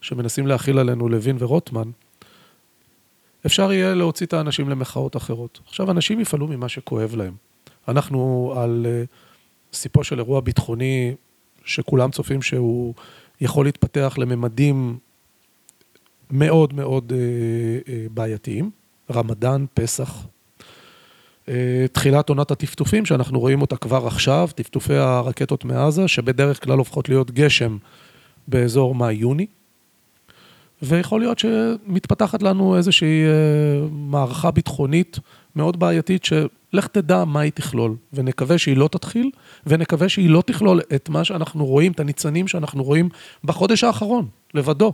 שמנסים 0.00 0.46
להכיל 0.46 0.78
עלינו 0.78 1.08
לוין 1.08 1.36
ורוטמן, 1.38 1.90
אפשר 3.46 3.72
יהיה 3.72 3.94
להוציא 3.94 4.26
את 4.26 4.32
האנשים 4.32 4.68
למחאות 4.68 5.16
אחרות. 5.16 5.60
עכשיו, 5.66 5.90
אנשים 5.90 6.20
יפעלו 6.20 6.46
ממה 6.46 6.68
שכואב 6.68 7.14
להם. 7.14 7.34
אנחנו 7.88 8.52
על 8.56 8.86
uh, 8.86 9.76
סיפו 9.76 10.04
של 10.04 10.18
אירוע 10.18 10.40
ביטחוני 10.40 11.14
שכולם 11.64 12.10
צופים 12.10 12.42
שהוא 12.42 12.94
יכול 13.40 13.66
להתפתח 13.66 14.14
לממדים 14.18 14.98
מאוד 16.30 16.74
מאוד 16.74 17.12
uh, 17.12 17.86
uh, 17.86 17.90
בעייתיים. 18.14 18.70
רמדאן, 19.10 19.64
פסח. 19.74 20.26
תחילת 21.92 22.28
עונת 22.28 22.50
הטפטופים, 22.50 23.06
שאנחנו 23.06 23.40
רואים 23.40 23.60
אותה 23.60 23.76
כבר 23.76 24.06
עכשיו, 24.06 24.48
טפטופי 24.54 24.94
הרקטות 24.94 25.64
מעזה, 25.64 26.08
שבדרך 26.08 26.64
כלל 26.64 26.78
הופכות 26.78 27.08
להיות 27.08 27.30
גשם 27.30 27.76
באזור 28.48 28.94
מאי-יוני. 28.94 29.46
ויכול 30.82 31.20
להיות 31.20 31.38
שמתפתחת 31.38 32.42
לנו 32.42 32.76
איזושהי 32.76 33.24
אה, 33.24 33.86
מערכה 33.90 34.50
ביטחונית 34.50 35.18
מאוד 35.56 35.78
בעייתית, 35.78 36.24
שלך 36.24 36.86
תדע 36.86 37.24
מה 37.24 37.40
היא 37.40 37.52
תכלול, 37.52 37.96
ונקווה 38.12 38.58
שהיא 38.58 38.76
לא 38.76 38.88
תתחיל, 38.88 39.30
ונקווה 39.66 40.08
שהיא 40.08 40.30
לא 40.30 40.42
תכלול 40.46 40.80
את 40.94 41.08
מה 41.08 41.24
שאנחנו 41.24 41.66
רואים, 41.66 41.92
את 41.92 42.00
הניצנים 42.00 42.48
שאנחנו 42.48 42.84
רואים 42.84 43.08
בחודש 43.44 43.84
האחרון, 43.84 44.28
לבדו, 44.54 44.92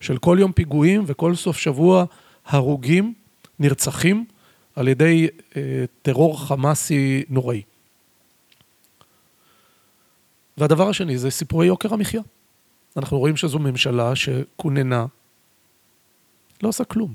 של 0.00 0.18
כל 0.18 0.36
יום 0.40 0.52
פיגועים 0.52 1.04
וכל 1.06 1.34
סוף 1.34 1.58
שבוע 1.58 2.04
הרוגים, 2.46 3.14
נרצחים, 3.58 4.24
על 4.76 4.88
ידי 4.88 5.28
אה, 5.56 5.84
טרור 6.02 6.46
חמאסי 6.46 7.22
נוראי. 7.28 7.62
והדבר 10.58 10.88
השני 10.88 11.18
זה 11.18 11.30
סיפורי 11.30 11.66
יוקר 11.66 11.94
המחיה. 11.94 12.20
אנחנו 12.96 13.18
רואים 13.18 13.36
שזו 13.36 13.58
ממשלה 13.58 14.16
שכוננה, 14.16 15.06
לא 16.62 16.68
עושה 16.68 16.84
כלום. 16.84 17.14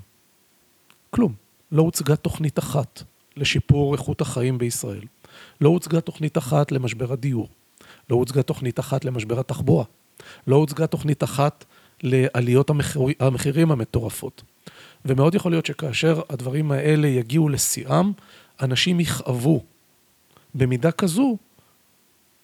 כלום. 1.09 1.33
לא 1.71 1.81
הוצגה 1.81 2.15
תוכנית 2.15 2.59
אחת 2.59 3.03
לשיפור 3.37 3.93
איכות 3.93 4.21
החיים 4.21 4.57
בישראל. 4.57 5.03
לא 5.61 5.69
הוצגה 5.69 6.01
תוכנית 6.01 6.37
אחת 6.37 6.71
למשבר 6.71 7.13
הדיור. 7.13 7.49
לא 8.09 8.15
הוצגה 8.15 8.41
תוכנית 8.43 8.79
אחת 8.79 9.05
למשבר 9.05 9.39
התחבורה. 9.39 9.85
לא 10.47 10.55
הוצגה 10.55 10.87
תוכנית 10.87 11.23
אחת 11.23 11.65
לעליות 12.03 12.69
המחיר, 12.69 13.01
המחירים 13.19 13.71
המטורפות. 13.71 14.43
ומאוד 15.05 15.35
יכול 15.35 15.51
להיות 15.51 15.65
שכאשר 15.65 16.21
הדברים 16.29 16.71
האלה 16.71 17.07
יגיעו 17.07 17.49
לשיאם, 17.49 18.11
אנשים 18.61 18.99
יכאבו 18.99 19.63
במידה 20.55 20.91
כזו 20.91 21.37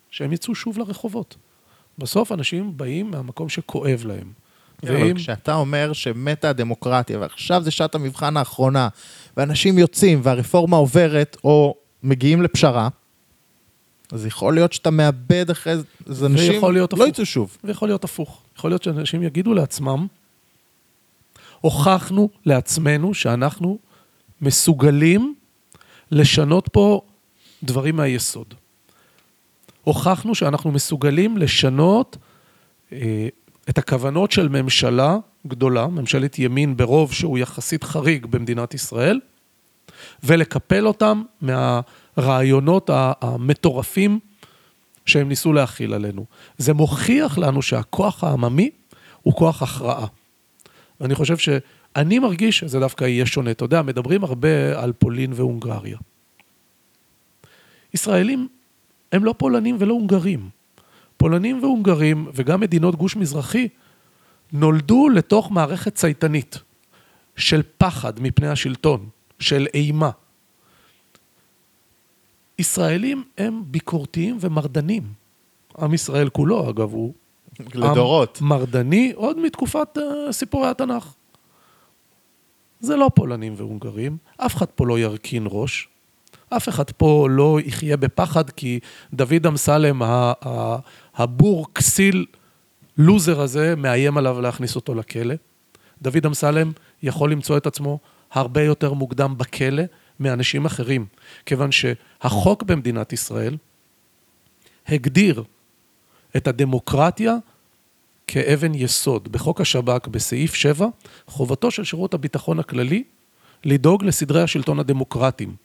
שהם 0.09 0.33
יצאו 0.33 0.55
שוב 0.55 0.77
לרחובות. 0.77 1.35
בסוף 1.97 2.31
אנשים 2.31 2.77
באים 2.77 3.11
מהמקום 3.11 3.49
שכואב 3.49 4.03
להם. 4.05 4.31
כן, 4.81 4.93
ואם... 4.93 5.15
כשאתה 5.15 5.55
אומר 5.55 5.93
שמתה 5.93 6.49
הדמוקרטיה, 6.49 7.19
ועכשיו 7.19 7.63
זה 7.63 7.71
שעת 7.71 7.95
המבחן 7.95 8.37
האחרונה, 8.37 8.87
ואנשים 9.37 9.77
יוצאים 9.77 10.19
והרפורמה 10.23 10.77
עוברת, 10.77 11.37
או 11.43 11.75
מגיעים 12.03 12.41
לפשרה, 12.41 12.89
אז 14.11 14.25
יכול 14.25 14.53
להיות 14.53 14.73
שאתה 14.73 14.91
מאבד 14.91 15.49
אחרי 15.49 15.75
זה, 16.05 16.25
אנשים 16.25 16.61
לא 16.97 17.07
יצאו 17.07 17.25
שוב. 17.25 17.57
ויכול 17.63 17.89
להיות 17.89 18.03
הפוך. 18.03 18.41
יכול 18.57 18.71
להיות 18.71 18.83
שאנשים 18.83 19.23
יגידו 19.23 19.53
לעצמם, 19.53 20.07
הוכחנו 21.61 22.29
לעצמנו 22.45 23.13
שאנחנו 23.13 23.77
מסוגלים 24.41 25.35
לשנות 26.11 26.69
פה 26.71 27.01
דברים 27.63 27.95
מהיסוד. 27.95 28.53
הוכחנו 29.85 30.35
שאנחנו 30.35 30.71
מסוגלים 30.71 31.37
לשנות 31.37 32.17
אה, 32.91 33.27
את 33.69 33.77
הכוונות 33.77 34.31
של 34.31 34.47
ממשלה 34.47 35.17
גדולה, 35.47 35.87
ממשלת 35.87 36.39
ימין 36.39 36.77
ברוב 36.77 37.13
שהוא 37.13 37.37
יחסית 37.37 37.83
חריג 37.83 38.25
במדינת 38.25 38.73
ישראל, 38.73 39.19
ולקפל 40.23 40.87
אותם 40.87 41.23
מהרעיונות 41.41 42.89
המטורפים 43.21 44.19
שהם 45.05 45.29
ניסו 45.29 45.53
להכיל 45.53 45.93
עלינו. 45.93 46.25
זה 46.57 46.73
מוכיח 46.73 47.37
לנו 47.37 47.61
שהכוח 47.61 48.23
העממי 48.23 48.69
הוא 49.21 49.33
כוח 49.33 49.63
הכרעה. 49.63 50.07
ואני 51.01 51.15
חושב 51.15 51.37
שאני 51.37 52.19
מרגיש 52.19 52.57
שזה 52.57 52.79
דווקא 52.79 53.03
יהיה 53.03 53.25
שונה. 53.25 53.51
אתה 53.51 53.65
יודע, 53.65 53.81
מדברים 53.81 54.23
הרבה 54.23 54.83
על 54.83 54.93
פולין 54.93 55.33
והונגריה. 55.35 55.97
ישראלים 57.93 58.47
הם 59.11 59.23
לא 59.23 59.35
פולנים 59.37 59.75
ולא 59.79 59.93
הונגרים. 59.93 60.49
פולנים 61.17 61.63
והונגרים, 61.63 62.27
וגם 62.33 62.59
מדינות 62.59 62.95
גוש 62.95 63.15
מזרחי, 63.15 63.67
נולדו 64.51 65.09
לתוך 65.09 65.51
מערכת 65.51 65.95
צייתנית 65.95 66.59
של 67.35 67.61
פחד 67.77 68.19
מפני 68.19 68.47
השלטון, 68.47 69.09
של 69.39 69.67
אימה. 69.73 70.09
ישראלים 72.59 73.23
הם 73.37 73.63
ביקורתיים 73.67 74.37
ומרדנים. 74.41 75.03
עם 75.81 75.93
ישראל 75.93 76.29
כולו, 76.29 76.69
אגב, 76.69 76.93
הוא 76.93 77.13
לדורות. 77.73 78.37
עם 78.41 78.47
מרדני 78.47 79.11
עוד 79.15 79.39
מתקופת 79.39 79.97
uh, 79.97 80.31
סיפורי 80.31 80.67
התנ"ך. 80.67 81.13
זה 82.79 82.95
לא 82.95 83.09
פולנים 83.15 83.53
והונגרים, 83.57 84.17
אף 84.37 84.55
אחד 84.55 84.65
פה 84.65 84.87
לא 84.87 84.99
ירכין 84.99 85.47
ראש, 85.49 85.87
אף 86.49 86.69
אחד 86.69 86.91
פה 86.91 87.27
לא 87.29 87.59
יחיה 87.65 87.97
בפחד, 87.97 88.49
כי 88.49 88.79
דוד 89.13 89.47
אמסלם, 89.47 90.01
הבור 91.15 91.73
כסיל 91.75 92.25
לוזר 92.97 93.41
הזה, 93.41 93.75
מאיים 93.75 94.17
עליו 94.17 94.41
להכניס 94.41 94.75
אותו 94.75 94.95
לכלא. 94.95 95.35
דוד 96.01 96.25
אמסלם 96.25 96.71
יכול 97.03 97.31
למצוא 97.31 97.57
את 97.57 97.67
עצמו 97.67 97.99
הרבה 98.31 98.61
יותר 98.61 98.93
מוקדם 98.93 99.33
בכלא 99.37 99.83
מאנשים 100.19 100.65
אחרים, 100.65 101.05
כיוון 101.45 101.69
שהחוק 101.71 102.63
במדינת 102.63 103.13
ישראל 103.13 103.57
הגדיר 104.87 105.43
את 106.37 106.47
הדמוקרטיה 106.47 107.35
כאבן 108.27 108.75
יסוד. 108.75 109.31
בחוק 109.31 109.61
השב"כ, 109.61 110.07
בסעיף 110.07 110.53
7, 110.53 110.87
חובתו 111.27 111.71
של 111.71 111.83
שירות 111.83 112.13
הביטחון 112.13 112.59
הכללי 112.59 113.03
לדאוג 113.63 114.03
לסדרי 114.03 114.41
השלטון 114.41 114.79
הדמוקרטיים. 114.79 115.55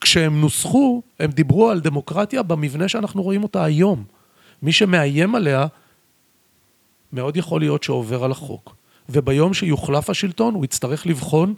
כשהם 0.00 0.40
נוסחו, 0.40 1.02
הם 1.18 1.30
דיברו 1.30 1.70
על 1.70 1.80
דמוקרטיה 1.80 2.42
במבנה 2.42 2.88
שאנחנו 2.88 3.22
רואים 3.22 3.42
אותה 3.42 3.64
היום. 3.64 4.04
מי 4.62 4.72
שמאיים 4.72 5.34
עליה, 5.34 5.66
מאוד 7.12 7.36
יכול 7.36 7.60
להיות 7.60 7.82
שעובר 7.82 8.24
על 8.24 8.30
החוק. 8.30 8.74
וביום 9.08 9.54
שיוחלף 9.54 10.10
השלטון, 10.10 10.54
הוא 10.54 10.64
יצטרך 10.64 11.06
לבחון 11.06 11.54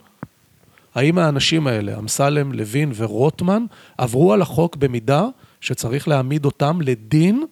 האם 0.95 1.17
האנשים 1.17 1.67
האלה, 1.67 1.99
אמסלם, 1.99 2.51
לוין 2.51 2.91
ורוטמן, 2.95 3.65
עברו 3.97 4.33
על 4.33 4.41
החוק 4.41 4.75
במידה 4.75 5.25
שצריך 5.61 6.07
להעמיד 6.07 6.45
אותם 6.45 6.81
לדין, 6.81 7.45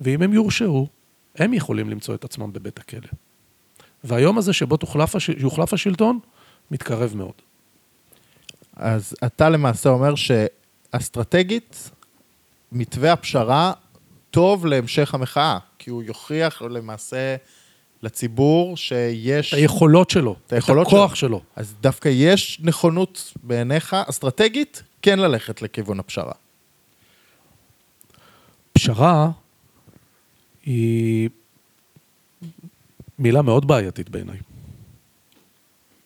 ואם 0.00 0.22
הם 0.22 0.32
יורשעו, 0.32 0.86
הם 1.36 1.54
יכולים 1.54 1.90
למצוא 1.90 2.14
את 2.14 2.24
עצמם 2.24 2.52
בבית 2.52 2.78
הכלא. 2.78 3.08
והיום 4.04 4.38
הזה 4.38 4.52
שבו 4.52 4.76
תוחלף. 4.76 5.14
יוחלף 5.38 5.72
השלטון, 5.72 6.18
מתקרב 6.70 7.12
מאוד. 7.16 7.32
אז 8.76 9.14
אתה 9.24 9.48
למעשה 9.48 9.88
אומר 9.88 10.14
שאסטרטגית, 10.14 11.90
מתווה 12.72 13.12
הפשרה 13.12 13.72
טוב 14.30 14.66
להמשך 14.66 15.14
המחאה, 15.14 15.58
כי 15.78 15.90
הוא 15.90 16.02
יוכיח 16.02 16.62
למעשה 16.62 17.36
לציבור 18.02 18.76
שיש... 18.76 19.54
את 19.54 19.58
היכולות 19.58 20.10
שלו, 20.10 20.36
את 20.46 20.52
היכולות 20.52 20.86
את 20.86 20.92
הכוח 20.92 21.14
שלו. 21.14 21.28
שלו. 21.28 21.42
אז 21.56 21.74
דווקא 21.80 22.08
יש 22.12 22.60
נכונות 22.62 23.32
בעיניך, 23.42 23.96
אסטרטגית, 24.10 24.82
כן 25.02 25.18
ללכת 25.18 25.62
לכיוון 25.62 26.00
הפשרה. 26.00 26.32
פשרה 28.72 29.30
היא 30.64 31.28
מילה 33.18 33.42
מאוד 33.42 33.68
בעייתית 33.68 34.08
בעיניי. 34.08 34.38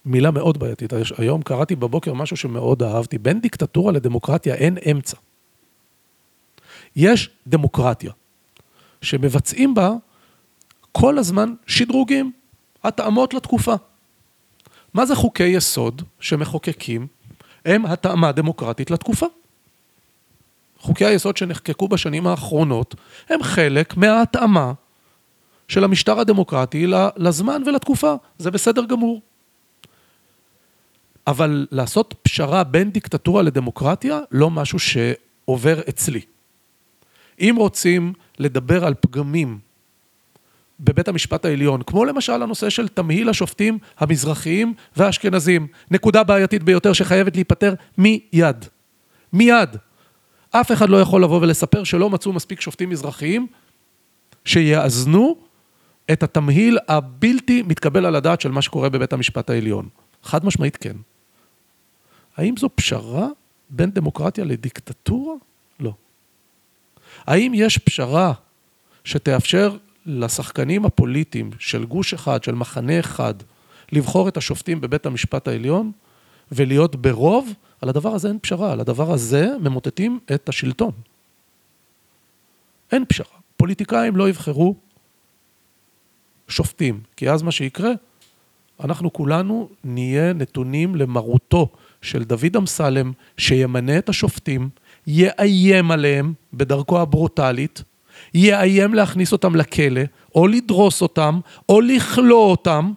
מילה 0.05 0.31
מאוד 0.31 0.59
בעייתית. 0.59 0.93
היום 1.19 1.43
קראתי 1.43 1.77
בבוקר 1.77 2.15
משהו 2.15 2.37
שמאוד 2.37 2.83
אהבתי. 2.83 3.19
בין 3.19 3.41
דיקטטורה 3.41 3.93
לדמוקרטיה 3.93 4.55
אין 4.55 4.79
אמצע. 4.91 5.17
יש 6.97 7.31
דמוקרטיה, 7.47 8.13
שמבצעים 9.03 9.75
בה 9.75 9.93
כל 10.93 11.19
הזמן 11.19 11.55
שדרוגים, 11.67 12.33
התאמות 12.85 13.35
לתקופה. 13.35 13.75
מה 14.95 15.07
זה 15.07 15.15
חוקי 15.15 15.47
יסוד 15.47 16.03
שמחוקקים? 16.21 17.07
הם 17.65 17.87
התאמה 17.87 18.33
דמוקרטית 18.33 18.91
לתקופה. 18.91 19.27
חוקי 20.79 21.05
היסוד 21.05 21.37
שנחקקו 21.37 21.89
בשנים 21.89 22.27
האחרונות 22.27 22.95
הם 23.29 23.43
חלק 23.43 23.97
מההתאמה 23.97 24.73
של 25.69 25.85
המשטר 25.85 26.21
הדמוקרטי 26.21 26.87
לזמן 27.17 27.63
ולתקופה. 27.67 28.15
זה 28.39 28.51
בסדר 28.51 28.85
גמור. 28.85 29.21
אבל 31.27 31.67
לעשות 31.71 32.15
פשרה 32.23 32.65
בין 32.65 32.91
דיקטטורה 32.91 33.43
לדמוקרטיה, 33.43 34.21
לא 34.31 34.51
משהו 34.51 34.79
שעובר 34.79 35.81
אצלי. 35.89 36.21
אם 37.41 37.55
רוצים 37.59 38.13
לדבר 38.39 38.85
על 38.85 38.95
פגמים 39.01 39.59
בבית 40.81 41.09
המשפט 41.09 41.45
העליון, 41.45 41.83
כמו 41.83 42.05
למשל 42.05 42.43
הנושא 42.43 42.71
של 42.71 42.89
תמהיל 42.89 43.29
השופטים 43.29 43.79
המזרחיים 43.99 44.75
והאשכנזים, 44.97 45.67
נקודה 45.91 46.23
בעייתית 46.23 46.63
ביותר 46.63 46.93
שחייבת 46.93 47.37
להיפטר 47.37 47.75
מיד. 47.99 48.65
מיד. 49.33 49.77
אף 50.51 50.73
אחד 50.73 50.89
לא 50.89 51.01
יכול 51.01 51.23
לבוא 51.23 51.41
ולספר 51.43 51.85
שלא 51.85 52.11
מצאו 52.11 52.33
מספיק 52.33 52.61
שופטים 52.61 52.91
מזרחיים 52.91 53.47
שיאזנו 54.45 55.37
את 56.13 56.23
התמהיל 56.23 56.79
הבלתי 56.89 57.63
מתקבל 57.63 58.07
על 58.07 58.17
הדעת 58.17 58.41
של 58.41 58.51
מה 58.51 58.63
שקורה 58.63 58.89
בבית 58.89 59.13
המשפט 59.13 59.51
העליון. 59.51 59.89
חד 60.23 60.45
משמעית 60.45 60.77
כן. 60.77 60.97
האם 62.37 62.57
זו 62.57 62.69
פשרה 62.75 63.29
בין 63.71 63.91
דמוקרטיה 63.91 64.45
לדיקטטורה? 64.45 65.35
לא. 65.81 65.93
האם 67.27 67.53
יש 67.55 67.79
פשרה 67.79 68.33
שתאפשר 69.05 69.77
לשחקנים 70.07 70.85
הפוליטיים 70.85 71.51
של 71.59 71.85
גוש 71.85 72.15
אחד, 72.15 72.45
של 72.45 72.55
מחנה 72.55 73.01
אחד, 73.01 73.35
לבחור 73.93 74.29
את 74.29 74.37
השופטים 74.37 74.81
בבית 74.81 75.07
המשפט 75.07 75.49
העליון 75.49 75.93
ולהיות 76.53 76.97
ברוב? 76.97 77.53
על 77.81 77.89
הדבר 77.89 78.15
הזה 78.15 78.29
אין 78.29 78.39
פשרה, 78.43 78.73
על 78.73 78.81
הדבר 78.81 79.13
הזה 79.13 79.49
ממוטטים 79.61 80.19
את 80.35 80.49
השלטון. 80.49 80.93
אין 82.93 83.05
פשרה. 83.09 83.39
פוליטיקאים 83.57 84.17
לא 84.17 84.29
יבחרו 84.29 84.75
שופטים, 86.49 87.01
כי 87.17 87.31
אז 87.31 87.43
מה 87.43 87.53
שיקרה, 87.53 87.91
אנחנו 88.85 89.13
כולנו 89.13 89.69
נהיה 89.85 90.33
נתונים 90.33 90.97
למרותו 90.97 91.69
של 92.03 92.25
דוד 92.25 92.57
אמסלם, 92.57 93.13
שימנה 93.37 93.99
את 93.99 94.09
השופטים, 94.09 94.69
יאיים 95.07 95.91
עליהם 95.91 96.33
בדרכו 96.55 97.01
הברוטלית, 97.01 97.83
יאיים 98.35 98.95
להכניס 98.95 99.33
אותם 99.33 99.57
לכלא, 99.57 100.03
או 100.35 100.47
לדרוס 100.47 101.03
אותם, 101.03 101.41
או 101.69 101.81
לכלוא 101.81 102.51
אותם, 102.51 102.93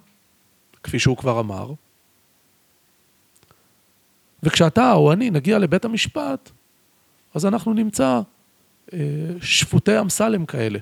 כפי 0.83 0.99
שהוא 0.99 1.17
כבר 1.17 1.39
אמר. 1.39 1.71
וכשאתה 4.43 4.93
או 4.93 5.13
אני 5.13 5.29
נגיע 5.29 5.59
לבית 5.59 5.85
המשפט, 5.85 6.49
אז 7.33 7.45
אנחנו 7.45 7.73
נמצא 7.73 8.21
אה, 8.93 8.99
שפוטי 9.41 9.99
אמסלם 9.99 10.45
כאלה. 10.45 10.79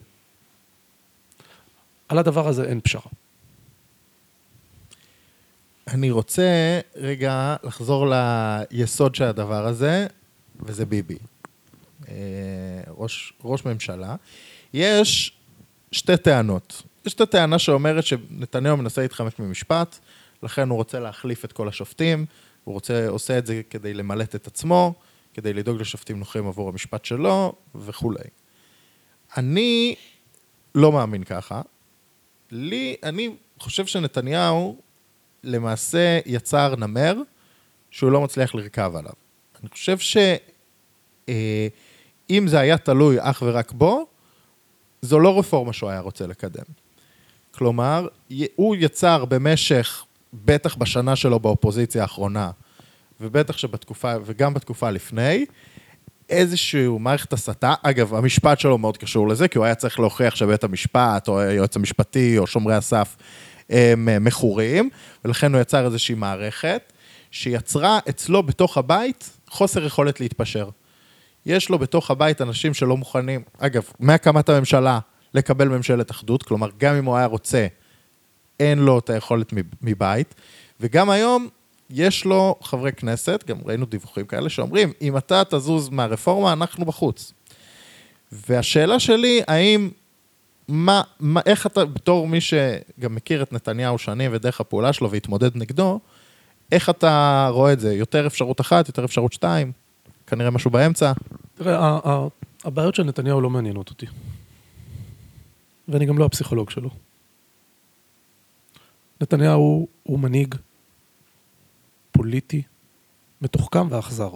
על 2.09 2.17
הדבר 2.17 2.47
הזה 2.47 2.63
אין 2.63 2.81
פשרה. 2.81 3.20
אני 5.91 6.11
רוצה 6.11 6.79
רגע 6.95 7.55
לחזור 7.63 8.07
ליסוד 8.71 9.15
של 9.15 9.23
הדבר 9.23 9.67
הזה, 9.67 10.07
וזה 10.59 10.85
ביבי. 10.85 11.17
אה, 12.09 12.15
ראש, 12.87 13.33
ראש 13.43 13.65
ממשלה. 13.65 14.15
יש 14.73 15.37
שתי 15.91 16.17
טענות. 16.17 16.83
יש 17.05 17.13
את 17.13 17.21
הטענה 17.21 17.59
שאומרת 17.59 18.05
שנתניהו 18.05 18.77
מנסה 18.77 19.01
להתחמק 19.01 19.39
ממשפט, 19.39 19.99
לכן 20.43 20.69
הוא 20.69 20.77
רוצה 20.77 20.99
להחליף 20.99 21.45
את 21.45 21.51
כל 21.51 21.67
השופטים, 21.67 22.25
הוא 22.63 22.73
רוצה, 22.73 23.07
עושה 23.07 23.37
את 23.37 23.45
זה 23.45 23.61
כדי 23.69 23.93
למלט 23.93 24.35
את 24.35 24.47
עצמו, 24.47 24.93
כדי 25.33 25.53
לדאוג 25.53 25.81
לשופטים 25.81 26.19
נוחים 26.19 26.47
עבור 26.47 26.69
המשפט 26.69 27.05
שלו 27.05 27.53
וכולי. 27.75 28.23
אני 29.37 29.95
לא 30.75 30.91
מאמין 30.91 31.23
ככה. 31.23 31.61
לי, 32.51 32.95
אני 33.03 33.29
חושב 33.59 33.85
שנתניהו 33.85 34.77
למעשה 35.43 36.19
יצר 36.25 36.75
נמר 36.75 37.15
שהוא 37.91 38.11
לא 38.11 38.21
מצליח 38.21 38.55
לרכב 38.55 38.91
עליו. 38.95 39.13
אני 39.61 39.69
חושב 39.69 39.97
שאם 39.97 40.29
אה, 42.31 42.47
זה 42.47 42.59
היה 42.59 42.77
תלוי 42.77 43.17
אך 43.19 43.43
ורק 43.45 43.71
בו, 43.71 44.07
זו 45.01 45.19
לא 45.19 45.39
רפורמה 45.39 45.73
שהוא 45.73 45.89
היה 45.89 45.99
רוצה 45.99 46.27
לקדם. 46.27 46.63
כלומר, 47.51 48.07
הוא 48.55 48.75
יצר 48.79 49.25
במשך, 49.25 50.05
בטח 50.33 50.75
בשנה 50.75 51.15
שלו 51.15 51.39
באופוזיציה 51.39 52.01
האחרונה, 52.01 52.51
ובטח 53.21 53.57
שבתקופה, 53.57 54.13
וגם 54.25 54.53
בתקופה 54.53 54.89
לפני, 54.89 55.45
איזושהי 56.29 56.87
מערכת 56.99 57.33
הסתה. 57.33 57.73
אגב, 57.83 58.13
המשפט 58.13 58.59
שלו 58.59 58.77
מאוד 58.77 58.97
קשור 58.97 59.27
לזה, 59.27 59.47
כי 59.47 59.57
הוא 59.57 59.65
היה 59.65 59.75
צריך 59.75 59.99
להוכיח 59.99 60.35
שבית 60.35 60.63
המשפט, 60.63 61.27
או 61.27 61.39
היועץ 61.39 61.75
המשפטי, 61.75 62.37
או 62.37 62.47
שומרי 62.47 62.75
הסף, 62.75 63.15
מכורים, 63.97 64.89
ולכן 65.25 65.53
הוא 65.53 65.61
יצר 65.61 65.85
איזושהי 65.85 66.15
מערכת 66.15 66.93
שיצרה 67.31 67.99
אצלו 68.09 68.43
בתוך 68.43 68.77
הבית 68.77 69.29
חוסר 69.49 69.85
יכולת 69.85 70.19
להתפשר. 70.19 70.69
יש 71.45 71.69
לו 71.69 71.79
בתוך 71.79 72.11
הבית 72.11 72.41
אנשים 72.41 72.73
שלא 72.73 72.97
מוכנים, 72.97 73.41
אגב, 73.57 73.83
מהקמת 73.99 74.49
הממשלה 74.49 74.99
לקבל 75.33 75.67
ממשלת 75.67 76.11
אחדות, 76.11 76.43
כלומר, 76.43 76.69
גם 76.77 76.95
אם 76.95 77.05
הוא 77.05 77.17
היה 77.17 77.25
רוצה, 77.25 77.67
אין 78.59 78.79
לו 78.79 78.99
את 78.99 79.09
היכולת 79.09 79.53
מבית, 79.81 80.35
וגם 80.79 81.09
היום 81.09 81.47
יש 81.89 82.25
לו 82.25 82.55
חברי 82.61 82.91
כנסת, 82.91 83.43
גם 83.47 83.57
ראינו 83.65 83.85
דיווחים 83.85 84.25
כאלה, 84.25 84.49
שאומרים, 84.49 84.93
אם 85.01 85.17
אתה 85.17 85.43
תזוז 85.49 85.89
מהרפורמה, 85.89 86.53
אנחנו 86.53 86.85
בחוץ. 86.85 87.33
והשאלה 88.31 88.99
שלי, 88.99 89.41
האם, 89.47 89.89
מה, 90.71 91.01
מה, 91.19 91.41
איך 91.45 91.65
אתה, 91.65 91.85
בתור 91.85 92.27
מי 92.27 92.41
שגם 92.41 93.15
מכיר 93.15 93.43
את 93.43 93.53
נתניהו 93.53 93.97
שנים 93.97 94.31
ודרך 94.33 94.61
הפעולה 94.61 94.93
שלו 94.93 95.11
והתמודד 95.11 95.57
נגדו, 95.57 95.99
איך 96.71 96.89
אתה 96.89 97.49
רואה 97.51 97.73
את 97.73 97.79
זה? 97.79 97.93
יותר 97.93 98.27
אפשרות 98.27 98.61
אחת, 98.61 98.87
יותר 98.87 99.05
אפשרות 99.05 99.33
שתיים? 99.33 99.71
כנראה 100.27 100.51
משהו 100.51 100.71
באמצע? 100.71 101.11
תראה, 101.55 101.99
הבעיות 102.63 102.95
של 102.95 103.03
נתניהו 103.03 103.41
לא 103.41 103.49
מעניינות 103.49 103.89
אותי. 103.89 104.05
ואני 105.87 106.05
גם 106.05 106.17
לא 106.17 106.25
הפסיכולוג 106.25 106.69
שלו. 106.69 106.89
נתניהו 109.21 109.87
הוא 110.03 110.19
מנהיג 110.19 110.55
פוליטי, 112.11 112.61
מתוחכם 113.41 113.87
ואכזר. 113.89 114.31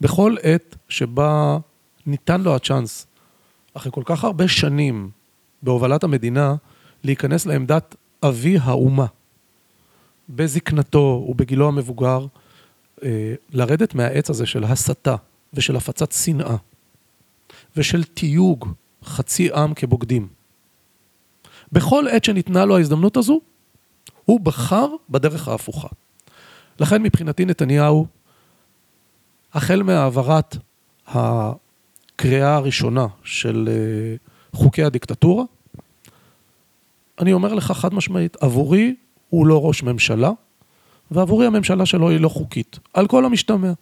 בכל 0.00 0.36
עת 0.42 0.76
שבה 0.88 1.58
ניתן 2.06 2.40
לו 2.40 2.56
הצ'אנס, 2.56 3.06
אחרי 3.74 3.92
כל 3.92 4.02
כך 4.04 4.24
הרבה 4.24 4.48
שנים 4.48 5.10
בהובלת 5.62 6.04
המדינה, 6.04 6.54
להיכנס 7.04 7.46
לעמדת 7.46 7.94
אבי 8.22 8.58
האומה, 8.58 9.06
בזקנתו 10.28 11.26
ובגילו 11.28 11.68
המבוגר, 11.68 12.26
אה, 13.02 13.34
לרדת 13.50 13.94
מהעץ 13.94 14.30
הזה 14.30 14.46
של 14.46 14.64
הסתה 14.64 15.16
ושל 15.54 15.76
הפצת 15.76 16.12
שנאה 16.12 16.56
ושל 17.76 18.04
תיוג 18.04 18.72
חצי 19.04 19.52
עם 19.52 19.74
כבוגדים. 19.74 20.28
בכל 21.72 22.08
עת 22.08 22.24
שניתנה 22.24 22.64
לו 22.64 22.76
ההזדמנות 22.76 23.16
הזו, 23.16 23.40
הוא 24.24 24.40
בחר 24.40 24.88
בדרך 25.10 25.48
ההפוכה. 25.48 25.88
לכן 26.80 27.02
מבחינתי 27.02 27.44
נתניהו, 27.44 28.06
החל 29.54 29.82
מהעברת 29.82 30.56
הקריאה 32.18 32.54
הראשונה 32.54 33.06
של 33.24 33.68
אה, 33.70 34.16
חוקי 34.58 34.82
הדיקטטורה, 34.82 35.44
אני 37.20 37.32
אומר 37.32 37.54
לך 37.54 37.72
חד 37.72 37.94
משמעית, 37.94 38.36
עבורי 38.40 38.94
הוא 39.28 39.46
לא 39.46 39.66
ראש 39.66 39.82
ממשלה, 39.82 40.30
ועבורי 41.10 41.46
הממשלה 41.46 41.86
שלו 41.86 42.10
היא 42.10 42.20
לא 42.20 42.28
חוקית, 42.28 42.78
על 42.94 43.06
כל 43.06 43.24
המשתמע. 43.24 43.72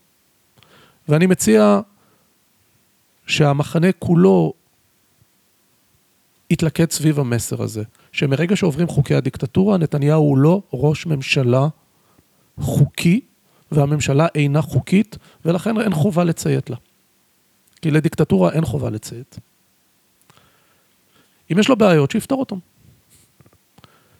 ואני 1.08 1.26
מציע 1.26 1.80
שהמחנה 3.26 3.92
כולו 3.98 4.52
יתלכד 6.50 6.90
סביב 6.90 7.20
המסר 7.20 7.62
הזה, 7.62 7.82
שמרגע 8.12 8.56
שעוברים 8.56 8.88
חוקי 8.88 9.14
הדיקטטורה, 9.14 9.78
נתניהו 9.78 10.22
הוא 10.22 10.38
לא 10.38 10.62
ראש 10.72 11.06
ממשלה 11.06 11.68
חוקי, 12.60 13.20
והממשלה 13.72 14.26
אינה 14.34 14.62
חוקית, 14.62 15.18
ולכן 15.44 15.80
אין 15.80 15.94
חובה 15.94 16.24
לציית 16.24 16.70
לה. 16.70 16.76
כי 17.86 17.90
לדיקטטורה 17.90 18.52
אין 18.52 18.64
חובה 18.64 18.90
לציית. 18.90 19.38
אם 21.52 21.58
יש 21.58 21.68
לו 21.68 21.76
בעיות, 21.76 22.10
שיפתור 22.10 22.40
אותם. 22.40 22.58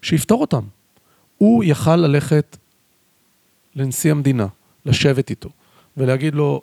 שיפתור 0.03 0.41
אותם. 0.41 0.65
הוא 1.39 1.65
יכל 1.65 1.97
ללכת 1.97 2.57
לנשיא 3.75 4.11
המדינה, 4.11 4.47
לשבת 4.85 5.31
איתו, 5.31 5.49
ולהגיד 5.97 6.35
לו, 6.35 6.63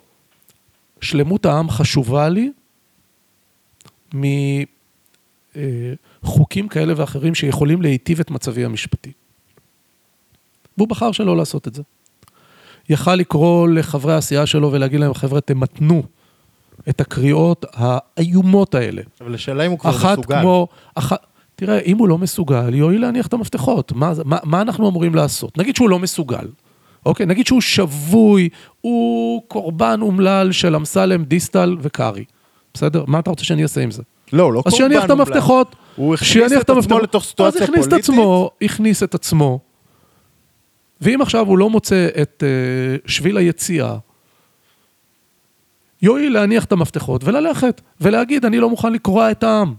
שלמות 1.00 1.46
העם 1.46 1.70
חשובה 1.70 2.28
לי 2.28 2.52
מחוקים 6.22 6.68
כאלה 6.68 6.94
ואחרים 6.96 7.34
שיכולים 7.34 7.82
להיטיב 7.82 8.20
את 8.20 8.30
מצבי 8.30 8.64
המשפטי. 8.64 9.12
והוא 10.76 10.88
בחר 10.88 11.12
שלא 11.12 11.36
לעשות 11.36 11.68
את 11.68 11.74
זה. 11.74 11.82
יכל 12.88 13.14
לקרוא 13.14 13.68
לחברי 13.68 14.14
הסיעה 14.14 14.46
שלו 14.46 14.72
ולהגיד 14.72 15.00
להם, 15.00 15.14
חבר'ה, 15.14 15.40
תמתנו 15.40 16.02
את 16.88 17.00
הקריאות 17.00 17.66
האיומות 17.72 18.74
האלה. 18.74 19.02
אבל 19.20 19.34
השאלה 19.34 19.66
אם 19.66 19.70
הוא 19.70 19.78
כבר 19.78 19.90
אחת 19.90 20.18
מסוגל. 20.18 20.40
כמו, 20.40 20.68
אחת, 20.94 21.26
תראה, 21.56 21.78
אם 21.78 21.98
הוא 21.98 22.08
לא 22.08 22.18
מסוגל, 22.18 22.74
יואיל 22.74 23.00
להניח 23.00 23.26
את 23.26 23.32
המפתחות. 23.32 23.92
מה, 23.92 24.12
מה, 24.24 24.38
מה 24.44 24.60
אנחנו 24.60 24.88
אמורים 24.88 25.14
לעשות? 25.14 25.58
נגיד 25.58 25.76
שהוא 25.76 25.90
לא 25.90 25.98
מסוגל. 25.98 26.46
אוקיי? 27.06 27.26
נגיד 27.26 27.46
שהוא 27.46 27.60
שבוי, 27.60 28.48
הוא 28.80 29.42
קורבן 29.48 29.98
אומלל 30.02 30.52
של 30.52 30.76
אמסלם, 30.76 31.24
דיסטל 31.24 31.76
וקארי. 31.80 32.24
בסדר? 32.74 33.04
מה 33.06 33.18
אתה 33.18 33.30
רוצה 33.30 33.44
שאני 33.44 33.62
אעשה 33.62 33.80
עם 33.80 33.90
זה? 33.90 34.02
לא, 34.32 34.52
לא 34.52 34.62
אז 34.66 34.72
קורבן. 34.72 34.88
שיניח 34.88 35.04
את 35.04 35.10
אומלל. 35.10 35.26
המפתחות. 35.26 35.76
הוא 35.96 36.14
הכניס 36.14 36.52
את 36.60 36.70
עצמו 36.70 36.98
לתוך 36.98 37.24
סיטואציה 37.24 37.62
אז 37.62 37.68
הכניס 37.68 37.84
את 37.86 37.90
פוליטית. 37.90 38.10
עצמו, 38.10 38.50
הכניס 38.62 39.02
את 39.02 39.14
עצמו. 39.14 39.58
ואם 41.00 41.22
עכשיו 41.22 41.46
הוא 41.46 41.58
לא 41.58 41.70
מוצא 41.70 42.08
את 42.22 42.42
uh, 42.42 43.10
שביל 43.10 43.36
היציאה, 43.36 43.96
יואיל 46.04 46.32
להניח 46.32 46.64
את 46.64 46.72
המפתחות 46.72 47.24
וללכת, 47.24 47.80
ולהגיד, 48.00 48.44
אני 48.44 48.58
לא 48.58 48.70
מוכן 48.70 48.92
לקרוע 48.92 49.30
את 49.30 49.42
העם. 49.42 49.74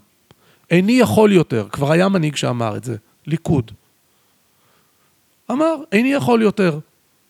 איני 0.72 0.92
יכול 0.92 1.32
יותר. 1.32 1.68
כבר 1.72 1.92
היה 1.92 2.10
מנהיג 2.10 2.36
שאמר 2.36 2.78
את 2.78 2.84
זה, 2.84 2.96
ליכוד. 3.28 3.72
אמר, 5.52 5.76
איני 5.92 6.14
יכול 6.14 6.42
יותר. 6.42 6.80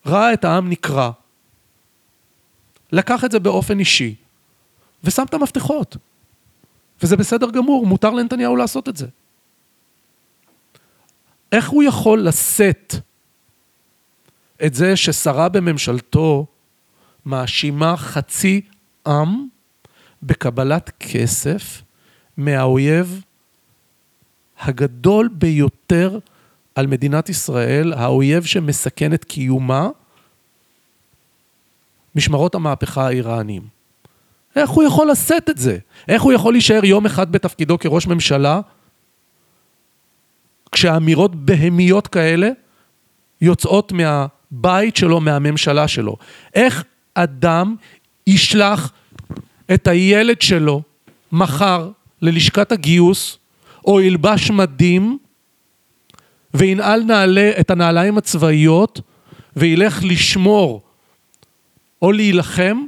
ראה 0.06 0.32
את 0.32 0.44
העם 0.44 0.70
נקרע. 0.70 1.10
לקח 2.92 3.24
את 3.24 3.30
זה 3.30 3.38
באופן 3.38 3.78
אישי, 3.78 4.14
ושם 5.04 5.24
את 5.24 5.34
המפתחות. 5.34 5.96
וזה 7.02 7.16
בסדר 7.16 7.50
גמור, 7.50 7.86
מותר 7.86 8.10
לנתניהו 8.10 8.56
לעשות 8.56 8.88
את 8.88 8.96
זה. 8.96 9.06
איך 11.52 11.68
הוא 11.68 11.82
יכול 11.82 12.28
לשאת 12.28 12.94
את 14.64 14.74
זה 14.74 14.96
ששרה 14.96 15.48
בממשלתו 15.48 16.46
מאשימה 17.26 17.96
חצי 17.96 18.60
עם 19.06 19.46
בקבלת 20.22 20.90
כסף 21.00 21.82
מהאויב 22.36 23.22
הגדול 24.60 25.28
ביותר 25.32 26.18
על 26.74 26.86
מדינת 26.86 27.28
ישראל, 27.28 27.92
האויב 27.92 28.44
שמסכן 28.44 29.14
את 29.14 29.24
קיומה, 29.24 29.88
משמרות 32.14 32.54
המהפכה 32.54 33.06
האיראניים. 33.06 33.62
איך 34.56 34.70
הוא 34.70 34.84
יכול 34.84 35.10
לשאת 35.10 35.50
את 35.50 35.58
זה? 35.58 35.78
איך 36.08 36.22
הוא 36.22 36.32
יכול 36.32 36.54
להישאר 36.54 36.84
יום 36.84 37.06
אחד 37.06 37.32
בתפקידו 37.32 37.78
כראש 37.78 38.06
ממשלה, 38.06 38.60
כשאמירות 40.72 41.34
בהמיות 41.34 42.06
כאלה 42.06 42.48
יוצאות 43.40 43.92
מהבית 43.92 44.96
שלו, 44.96 45.20
מהממשלה 45.20 45.88
שלו? 45.88 46.16
איך 46.54 46.84
אדם 47.14 47.76
ישלח 48.26 48.92
את 49.74 49.86
הילד 49.86 50.42
שלו 50.42 50.82
מחר 51.32 51.90
ללשכת 52.22 52.72
הגיוס, 52.72 53.38
או 53.86 54.00
ילבש 54.00 54.50
מדים, 54.50 55.18
וינעל 56.54 57.02
נעלה 57.02 57.50
את 57.60 57.70
הנעליים 57.70 58.18
הצבאיות, 58.18 59.00
וילך 59.56 60.00
לשמור 60.04 60.82
או 62.02 62.12
להילחם, 62.12 62.84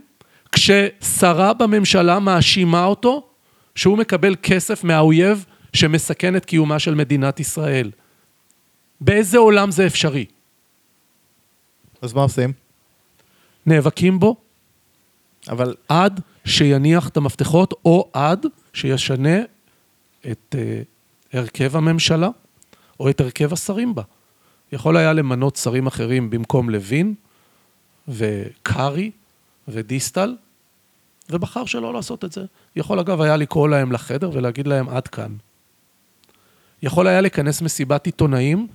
כששרה 0.52 1.54
בממשלה 1.54 2.18
מאשימה 2.18 2.84
אותו 2.84 3.26
שהוא 3.74 3.98
מקבל 3.98 4.36
כסף 4.42 4.84
מהאויב 4.84 5.44
שמסכן 5.72 6.36
את 6.36 6.44
קיומה 6.44 6.78
של 6.78 6.94
מדינת 6.94 7.40
ישראל. 7.40 7.90
באיזה 9.00 9.38
עולם 9.38 9.70
זה 9.70 9.86
אפשרי? 9.86 10.24
אז 12.02 12.12
מה 12.12 12.22
עושים? 12.22 12.52
נאבקים 13.66 14.18
בו 14.18 14.36
אבל 15.48 15.74
עד 15.88 16.20
שיניח 16.44 17.08
את 17.08 17.16
המפתחות, 17.16 17.74
או 17.84 18.10
עד 18.12 18.46
שישנה 18.72 19.38
את 20.30 20.54
uh, 20.54 21.36
הרכב 21.36 21.76
הממשלה, 21.76 22.28
או 23.00 23.10
את 23.10 23.20
הרכב 23.20 23.52
השרים 23.52 23.94
בה. 23.94 24.02
יכול 24.72 24.96
היה 24.96 25.12
למנות 25.12 25.56
שרים 25.56 25.86
אחרים 25.86 26.30
במקום 26.30 26.70
לוין, 26.70 27.14
וקארי, 28.08 29.10
ודיסטל, 29.68 30.36
ובחר 31.30 31.64
שלא 31.64 31.92
לעשות 31.92 32.24
את 32.24 32.32
זה. 32.32 32.44
יכול 32.76 33.00
אגב 33.00 33.20
היה 33.20 33.36
לקרוא 33.36 33.68
להם 33.68 33.92
לחדר 33.92 34.30
ולהגיד 34.32 34.66
להם 34.66 34.88
עד 34.88 35.08
כאן. 35.08 35.32
יכול 36.82 37.06
היה 37.06 37.20
לכנס 37.20 37.62
מסיבת 37.62 38.06
עיתונאים 38.06 38.66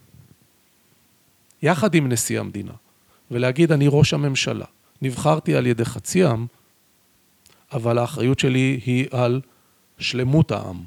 יחד 1.61 1.95
עם 1.95 2.09
נשיא 2.09 2.39
המדינה, 2.39 2.71
ולהגיד 3.31 3.71
אני 3.71 3.87
ראש 3.89 4.13
הממשלה, 4.13 4.65
נבחרתי 5.03 5.55
על 5.55 5.67
ידי 5.67 5.85
חצי 5.85 6.23
עם, 6.23 6.45
אבל 7.73 7.97
האחריות 7.97 8.39
שלי 8.39 8.79
היא 8.85 9.05
על 9.11 9.41
שלמות 9.97 10.51
העם. 10.51 10.83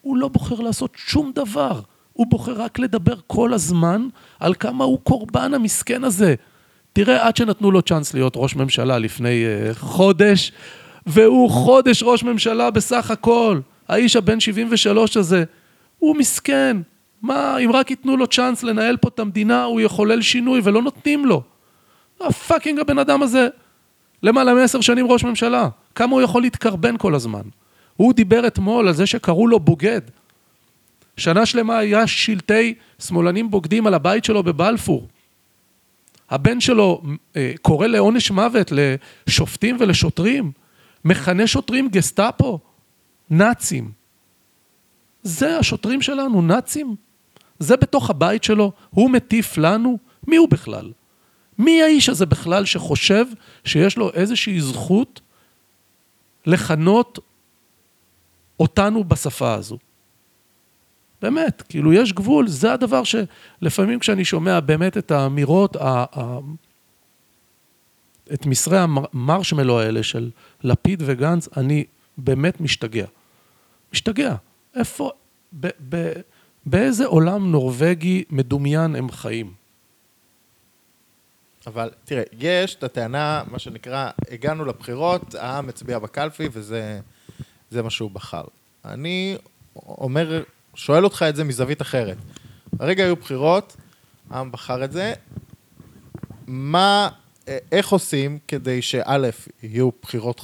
הוא 0.00 0.16
לא 0.16 0.28
בוחר 0.28 0.60
לעשות 0.60 0.90
שום 0.96 1.32
דבר, 1.34 1.80
הוא 2.12 2.26
בוחר 2.26 2.52
רק 2.62 2.78
לדבר 2.78 3.14
כל 3.26 3.52
הזמן 3.52 4.08
על 4.40 4.54
כמה 4.54 4.84
הוא 4.84 4.98
קורבן 5.02 5.54
המסכן 5.54 6.04
הזה. 6.04 6.34
תראה, 6.92 7.26
עד 7.26 7.36
שנתנו 7.36 7.70
לו 7.70 7.82
צ'אנס 7.82 8.14
להיות 8.14 8.32
ראש 8.36 8.56
ממשלה 8.56 8.98
לפני 8.98 9.44
uh, 9.44 9.74
חודש, 9.78 10.52
והוא 11.06 11.50
חודש 11.50 12.02
ראש 12.02 12.22
ממשלה 12.22 12.70
בסך 12.70 13.10
הכל. 13.10 13.60
האיש 13.88 14.16
הבן 14.16 14.40
73 14.40 15.16
הזה, 15.16 15.44
הוא 15.98 16.16
מסכן. 16.16 16.76
מה, 17.22 17.58
אם 17.58 17.70
רק 17.72 17.90
ייתנו 17.90 18.16
לו 18.16 18.26
צ'אנס 18.26 18.62
לנהל 18.62 18.96
פה 18.96 19.08
את 19.08 19.18
המדינה, 19.18 19.64
הוא 19.64 19.80
יחולל 19.80 20.22
שינוי, 20.22 20.60
ולא 20.64 20.82
נותנים 20.82 21.26
לו. 21.26 21.42
הפאקינג 22.20 22.80
הבן 22.80 22.98
אדם 22.98 23.22
הזה, 23.22 23.48
למעלה 24.22 24.54
מעשר 24.54 24.80
שנים 24.80 25.06
ראש 25.06 25.24
ממשלה. 25.24 25.68
כמה 25.94 26.12
הוא 26.12 26.22
יכול 26.22 26.42
להתקרבן 26.42 26.96
כל 26.98 27.14
הזמן? 27.14 27.42
הוא 27.96 28.12
דיבר 28.12 28.46
אתמול 28.46 28.88
על 28.88 28.94
זה 28.94 29.06
שקראו 29.06 29.46
לו 29.46 29.60
בוגד. 29.60 30.00
שנה 31.16 31.46
שלמה 31.46 31.78
היה 31.78 32.06
שלטי 32.06 32.74
שמאלנים 32.98 33.50
בוגדים 33.50 33.86
על 33.86 33.94
הבית 33.94 34.24
שלו 34.24 34.42
בבלפור. 34.42 35.08
הבן 36.30 36.60
שלו 36.60 37.02
אה, 37.36 37.52
קורא 37.62 37.86
לעונש 37.86 38.30
מוות 38.30 38.72
לשופטים 39.26 39.76
ולשוטרים, 39.80 40.52
מכנה 41.04 41.46
שוטרים 41.46 41.88
גסטאפו, 41.88 42.58
נאצים. 43.30 43.90
זה 45.22 45.58
השוטרים 45.58 46.02
שלנו, 46.02 46.42
נאצים? 46.42 46.96
זה 47.58 47.76
בתוך 47.76 48.10
הבית 48.10 48.44
שלו? 48.44 48.72
הוא 48.90 49.10
מטיף 49.10 49.58
לנו? 49.58 49.98
מי 50.26 50.36
הוא 50.36 50.48
בכלל? 50.48 50.92
מי 51.58 51.82
האיש 51.82 52.08
הזה 52.08 52.26
בכלל 52.26 52.64
שחושב 52.64 53.24
שיש 53.64 53.96
לו 53.96 54.12
איזושהי 54.12 54.60
זכות 54.60 55.20
לכנות 56.46 57.18
אותנו 58.60 59.04
בשפה 59.04 59.54
הזו? 59.54 59.78
באמת, 61.22 61.62
כאילו 61.68 61.92
יש 61.92 62.12
גבול, 62.12 62.48
זה 62.48 62.72
הדבר 62.72 63.02
שלפעמים 63.04 63.98
כשאני 63.98 64.24
שומע 64.24 64.60
באמת 64.60 64.96
את 64.96 65.10
האמירות, 65.10 65.76
את 68.34 68.46
מסרי 68.46 68.78
המרשמלו 68.78 69.80
האלה 69.80 70.02
של 70.02 70.30
לפיד 70.62 71.02
וגנץ, 71.06 71.48
אני 71.56 71.84
באמת 72.18 72.60
משתגע. 72.60 73.06
משתגע. 73.92 74.34
איפה, 74.74 75.10
ב, 75.60 75.68
ב, 75.88 76.12
באיזה 76.66 77.06
עולם 77.06 77.50
נורבגי 77.50 78.24
מדומיין 78.30 78.96
הם 78.96 79.10
חיים? 79.10 79.65
אבל 81.66 81.90
תראה, 82.04 82.22
יש 82.32 82.74
את 82.74 82.84
הטענה, 82.84 83.42
מה 83.50 83.58
שנקרא, 83.58 84.10
הגענו 84.30 84.64
לבחירות, 84.64 85.34
העם 85.34 85.68
הצביע 85.68 85.98
בקלפי 85.98 86.48
וזה 86.52 87.00
מה 87.82 87.90
שהוא 87.90 88.10
בחר. 88.10 88.44
אני 88.84 89.36
אומר, 89.76 90.42
שואל 90.74 91.04
אותך 91.04 91.24
את 91.28 91.36
זה 91.36 91.44
מזווית 91.44 91.82
אחרת. 91.82 92.16
הרגע 92.80 93.04
היו 93.04 93.16
בחירות, 93.16 93.76
העם 94.30 94.52
בחר 94.52 94.84
את 94.84 94.92
זה, 94.92 95.14
מה, 96.46 97.08
איך 97.72 97.88
עושים 97.88 98.38
כדי 98.48 98.82
שא', 98.82 99.30
יהיו 99.62 99.90
בחירות, 100.02 100.40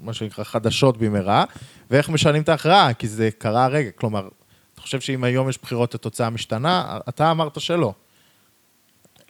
מה 0.00 0.14
שנקרא, 0.14 0.44
חדשות 0.44 0.96
במהרה, 0.96 1.44
ואיך 1.90 2.08
משנים 2.08 2.42
את 2.42 2.48
ההכרעה, 2.48 2.94
כי 2.94 3.08
זה 3.08 3.30
קרה 3.38 3.64
הרגע, 3.64 3.90
כלומר, 3.90 4.28
אתה 4.74 4.80
חושב 4.80 5.00
שאם 5.00 5.24
היום 5.24 5.48
יש 5.48 5.58
בחירות 5.62 5.94
התוצאה 5.94 6.30
משתנה? 6.30 6.98
אתה 7.08 7.30
אמרת 7.30 7.60
שלא. 7.60 7.94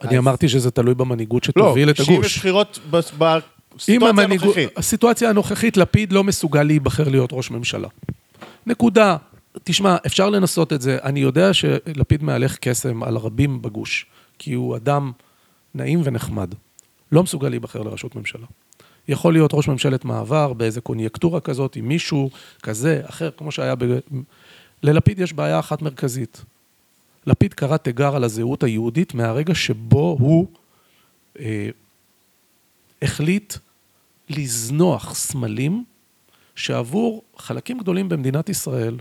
אני 0.03 0.17
אמרתי 0.17 0.49
שזה 0.49 0.71
תלוי 0.71 0.95
במנהיגות 0.95 1.43
שתוביל 1.43 1.89
את 1.89 1.99
לא, 1.99 2.05
שאם 2.05 2.13
יש 2.13 2.19
הגוש. 2.19 2.37
בחירות 2.37 2.79
בסיטואציה 2.89 4.23
הנוכחית. 4.23 4.77
הסיטואציה 4.77 5.29
הנוכחית, 5.29 5.77
לפיד 5.77 6.13
לא 6.13 6.23
מסוגל 6.23 6.63
להיבחר 6.63 7.09
להיות 7.09 7.29
ראש 7.33 7.51
ממשלה. 7.51 7.87
נקודה. 8.65 9.17
תשמע, 9.63 9.95
אפשר 10.05 10.29
לנסות 10.29 10.73
את 10.73 10.81
זה. 10.81 10.97
אני 11.03 11.19
יודע 11.19 11.53
שלפיד 11.53 12.23
מהלך 12.23 12.57
קסם 12.57 13.03
על 13.03 13.17
רבים 13.17 13.61
בגוש, 13.61 14.05
כי 14.39 14.53
הוא 14.53 14.75
אדם 14.75 15.11
נעים 15.75 16.01
ונחמד. 16.03 16.53
לא 17.11 17.23
מסוגל 17.23 17.49
להיבחר 17.49 17.81
לראשות 17.81 18.15
ממשלה. 18.15 18.45
יכול 19.07 19.33
להיות 19.33 19.51
ראש 19.53 19.67
ממשלת 19.67 20.05
מעבר 20.05 20.53
באיזה 20.53 20.81
קוניונקטורה 20.81 21.39
כזאת, 21.39 21.75
עם 21.75 21.87
מישהו 21.87 22.29
כזה, 22.63 23.01
אחר, 23.05 23.29
כמו 23.37 23.51
שהיה 23.51 23.75
ב... 23.75 23.83
ללפיד 24.83 25.19
יש 25.19 25.33
בעיה 25.33 25.59
אחת 25.59 25.81
מרכזית. 25.81 26.45
לפיד 27.27 27.53
קרא 27.53 27.77
תיגר 27.77 28.15
על 28.15 28.23
הזהות 28.23 28.63
היהודית 28.63 29.13
מהרגע 29.13 29.55
שבו 29.55 30.17
הוא 30.19 30.47
אה, 31.39 31.69
החליט 33.01 33.53
לזנוח 34.29 35.15
סמלים 35.15 35.83
שעבור 36.55 37.23
חלקים 37.37 37.77
גדולים 37.77 38.09
במדינת 38.09 38.49
ישראל 38.49 38.97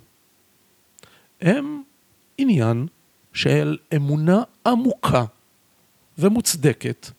הם 1.40 1.82
עניין 2.38 2.86
של 3.32 3.78
אמונה 3.96 4.42
עמוקה 4.66 5.24
ומוצדקת, 6.18 7.10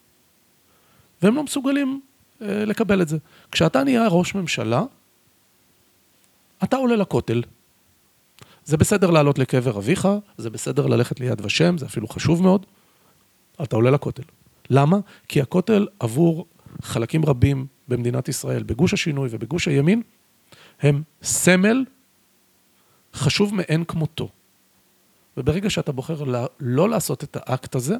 והם 1.21 1.35
לא 1.35 1.43
מסוגלים 1.43 2.01
אה, 2.41 2.65
לקבל 2.65 3.01
את 3.01 3.07
זה. 3.07 3.17
כשאתה 3.51 3.83
נהיה 3.83 4.07
ראש 4.07 4.35
ממשלה, 4.35 4.83
אתה 6.63 6.77
עולה 6.77 6.95
לכותל. 6.95 7.43
זה 8.65 8.77
בסדר 8.77 9.11
לעלות 9.11 9.39
לקבר 9.39 9.77
אביך, 9.77 10.07
זה 10.37 10.49
בסדר 10.49 10.87
ללכת 10.87 11.19
ליד 11.19 11.45
ושם, 11.45 11.77
זה 11.77 11.85
אפילו 11.85 12.07
חשוב 12.07 12.41
מאוד. 12.43 12.65
אתה 13.63 13.75
עולה 13.75 13.91
לכותל. 13.91 14.23
למה? 14.69 14.97
כי 15.27 15.41
הכותל 15.41 15.87
עבור 15.99 16.45
חלקים 16.81 17.25
רבים 17.25 17.65
במדינת 17.87 18.29
ישראל, 18.29 18.63
בגוש 18.63 18.93
השינוי 18.93 19.29
ובגוש 19.31 19.67
הימין, 19.67 20.01
הם 20.81 21.03
סמל 21.23 21.85
חשוב 23.13 23.55
מאין 23.55 23.83
כמותו. 23.83 24.29
וברגע 25.37 25.69
שאתה 25.69 25.91
בוחר 25.91 26.23
לא, 26.59 26.89
לעשות 26.89 27.23
את 27.23 27.37
האקט 27.39 27.75
הזה, 27.75 27.95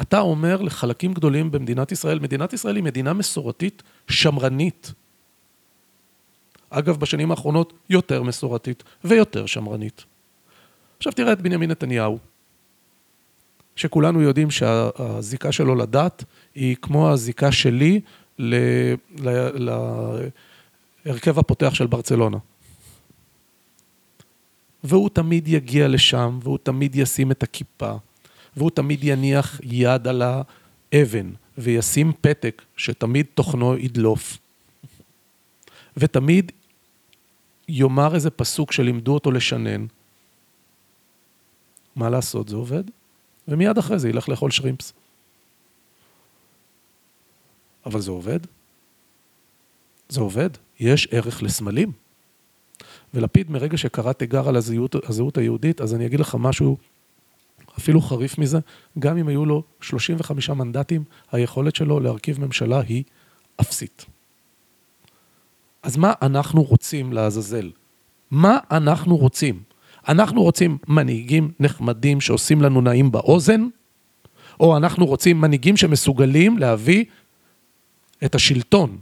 אתה 0.00 0.20
אומר 0.20 0.62
לחלקים 0.62 1.14
גדולים 1.14 1.50
במדינת 1.50 1.92
ישראל, 1.92 2.18
מדינת 2.18 2.52
ישראל 2.52 2.76
היא 2.76 2.84
מדינה 2.84 3.12
מסורתית 3.12 3.82
שמרנית. 4.08 4.92
אגב, 6.70 6.96
בשנים 6.96 7.30
האחרונות 7.30 7.72
יותר 7.90 8.22
מסורתית 8.22 8.82
ויותר 9.04 9.46
שמרנית. 9.46 10.04
עכשיו 10.98 11.12
תראה 11.12 11.32
את 11.32 11.40
בנימין 11.40 11.70
נתניהו, 11.70 12.18
שכולנו 13.76 14.22
יודעים 14.22 14.50
שהזיקה 14.50 15.52
שלו 15.52 15.74
לדת 15.74 16.24
היא 16.54 16.76
כמו 16.82 17.10
הזיקה 17.10 17.52
שלי 17.52 18.00
ל- 18.38 18.94
ל- 19.18 20.18
להרכב 21.06 21.38
הפותח 21.38 21.74
של 21.74 21.86
ברצלונה. 21.86 22.38
והוא 24.84 25.08
תמיד 25.08 25.48
יגיע 25.48 25.88
לשם, 25.88 26.38
והוא 26.42 26.58
תמיד 26.62 26.96
ישים 26.96 27.30
את 27.30 27.42
הכיפה, 27.42 27.92
והוא 28.56 28.70
תמיד 28.70 29.04
יניח 29.04 29.60
יד 29.62 30.08
על 30.08 30.22
האבן, 30.22 31.30
וישים 31.58 32.12
פתק 32.20 32.62
שתמיד 32.76 33.26
תוכנו 33.34 33.76
ידלוף. 33.78 34.38
ותמיד 35.96 36.52
יאמר 37.68 38.14
איזה 38.14 38.30
פסוק 38.30 38.72
שלימדו 38.72 39.14
אותו 39.14 39.30
לשנן. 39.30 39.86
מה 41.96 42.10
לעשות, 42.10 42.48
זה 42.48 42.56
עובד? 42.56 42.84
ומיד 43.48 43.78
אחרי 43.78 43.98
זה 43.98 44.08
ילך 44.08 44.28
לאכול 44.28 44.50
שרימפס. 44.50 44.92
אבל 47.86 48.00
זה 48.00 48.10
עובד? 48.10 48.40
זה 50.08 50.20
עובד. 50.20 50.50
יש 50.80 51.08
ערך 51.10 51.42
לסמלים. 51.42 51.92
ולפיד, 53.14 53.50
מרגע 53.50 53.76
שקרא 53.76 54.12
תיגר 54.12 54.48
על 54.48 54.56
הזהות, 54.56 54.94
הזהות 55.08 55.38
היהודית, 55.38 55.80
אז 55.80 55.94
אני 55.94 56.06
אגיד 56.06 56.20
לך 56.20 56.36
משהו 56.38 56.76
אפילו 57.78 58.00
חריף 58.00 58.38
מזה, 58.38 58.58
גם 58.98 59.16
אם 59.16 59.28
היו 59.28 59.46
לו 59.46 59.62
35 59.80 60.50
מנדטים, 60.50 61.04
היכולת 61.32 61.76
שלו 61.76 62.00
להרכיב 62.00 62.40
ממשלה 62.40 62.80
היא 62.80 63.04
אפסית. 63.60 64.06
אז 65.82 65.96
מה 65.96 66.12
אנחנו 66.22 66.62
רוצים 66.62 67.12
לעזאזל? 67.12 67.70
מה 68.30 68.58
אנחנו 68.70 69.16
רוצים? 69.16 69.62
אנחנו 70.08 70.42
רוצים 70.42 70.78
מנהיגים 70.88 71.52
נחמדים 71.60 72.20
שעושים 72.20 72.62
לנו 72.62 72.80
נעים 72.80 73.12
באוזן, 73.12 73.68
או 74.60 74.76
אנחנו 74.76 75.06
רוצים 75.06 75.40
מנהיגים 75.40 75.76
שמסוגלים 75.76 76.58
להביא 76.58 77.04
את 78.24 78.34
השלטון, 78.34 78.98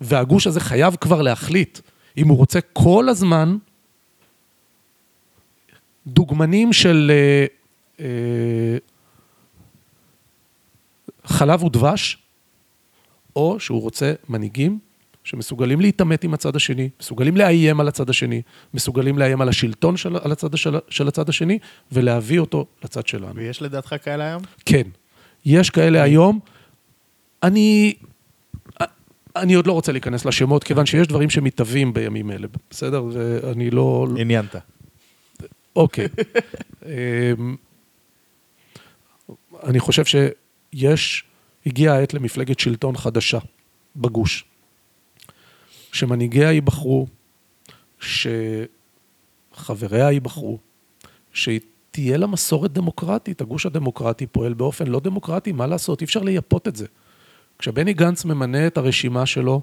והגוש 0.00 0.46
הזה 0.46 0.60
חייב 0.60 0.96
כבר 0.96 1.22
להחליט 1.22 1.78
אם 2.16 2.28
הוא 2.28 2.36
רוצה 2.36 2.60
כל 2.60 3.08
הזמן 3.08 3.56
דוגמנים 6.06 6.72
של 6.72 7.10
אה, 7.14 7.46
אה, 8.00 8.78
חלב 11.24 11.62
ודבש, 11.62 12.18
או 13.36 13.60
שהוא 13.60 13.82
רוצה 13.82 14.12
מנהיגים 14.28 14.78
שמסוגלים 15.24 15.80
להתעמת 15.80 16.24
עם 16.24 16.34
הצד 16.34 16.56
השני, 16.56 16.88
מסוגלים 17.00 17.36
לאיים 17.36 17.80
על 17.80 17.88
הצד 17.88 18.10
השני, 18.10 18.42
מסוגלים 18.74 19.18
לאיים 19.18 19.40
על 19.40 19.48
השלטון 19.48 19.96
של, 19.96 20.16
על 20.16 20.32
הצד, 20.32 20.56
של, 20.56 20.76
של 20.88 21.08
הצד 21.08 21.28
השני, 21.28 21.58
ולהביא 21.92 22.38
אותו 22.38 22.66
לצד 22.84 23.06
שלנו. 23.06 23.34
ויש 23.34 23.62
לדעתך 23.62 23.94
כאלה 24.02 24.28
היום? 24.28 24.42
כן. 24.66 24.82
יש 25.44 25.70
כאלה 25.70 26.02
היום. 26.02 26.40
אני... 27.42 27.94
אני 29.36 29.54
עוד 29.54 29.66
לא 29.66 29.72
רוצה 29.72 29.92
להיכנס 29.92 30.24
לשמות, 30.24 30.64
כיוון 30.64 30.86
שיש 30.86 31.06
דברים 31.06 31.30
שמתהווים 31.30 31.94
בימים 31.94 32.30
אלה, 32.30 32.46
בסדר? 32.70 33.04
ואני 33.12 33.70
לא... 33.70 34.06
עניינת. 34.18 34.56
אוקיי. 35.76 36.08
אמ, 36.86 37.56
אני 39.62 39.80
חושב 39.80 40.04
יש, 40.72 41.24
הגיעה 41.66 41.96
העת 41.96 42.14
למפלגת 42.14 42.60
שלטון 42.60 42.96
חדשה 42.96 43.38
בגוש. 43.96 44.44
שמנהיגיה 45.94 46.52
ייבחרו, 46.52 47.06
שחבריה 48.00 50.10
ייבחרו, 50.10 50.58
שתהיה 51.32 52.16
לה 52.16 52.26
מסורת 52.26 52.72
דמוקרטית. 52.72 53.40
הגוש 53.40 53.66
הדמוקרטי 53.66 54.26
פועל 54.26 54.54
באופן 54.54 54.86
לא 54.86 55.00
דמוקרטי, 55.00 55.52
מה 55.52 55.66
לעשות? 55.66 56.00
אי 56.00 56.04
אפשר 56.04 56.22
לייפות 56.22 56.68
את 56.68 56.76
זה. 56.76 56.86
כשבני 57.58 57.92
גנץ 57.92 58.24
ממנה 58.24 58.66
את 58.66 58.76
הרשימה 58.76 59.26
שלו, 59.26 59.60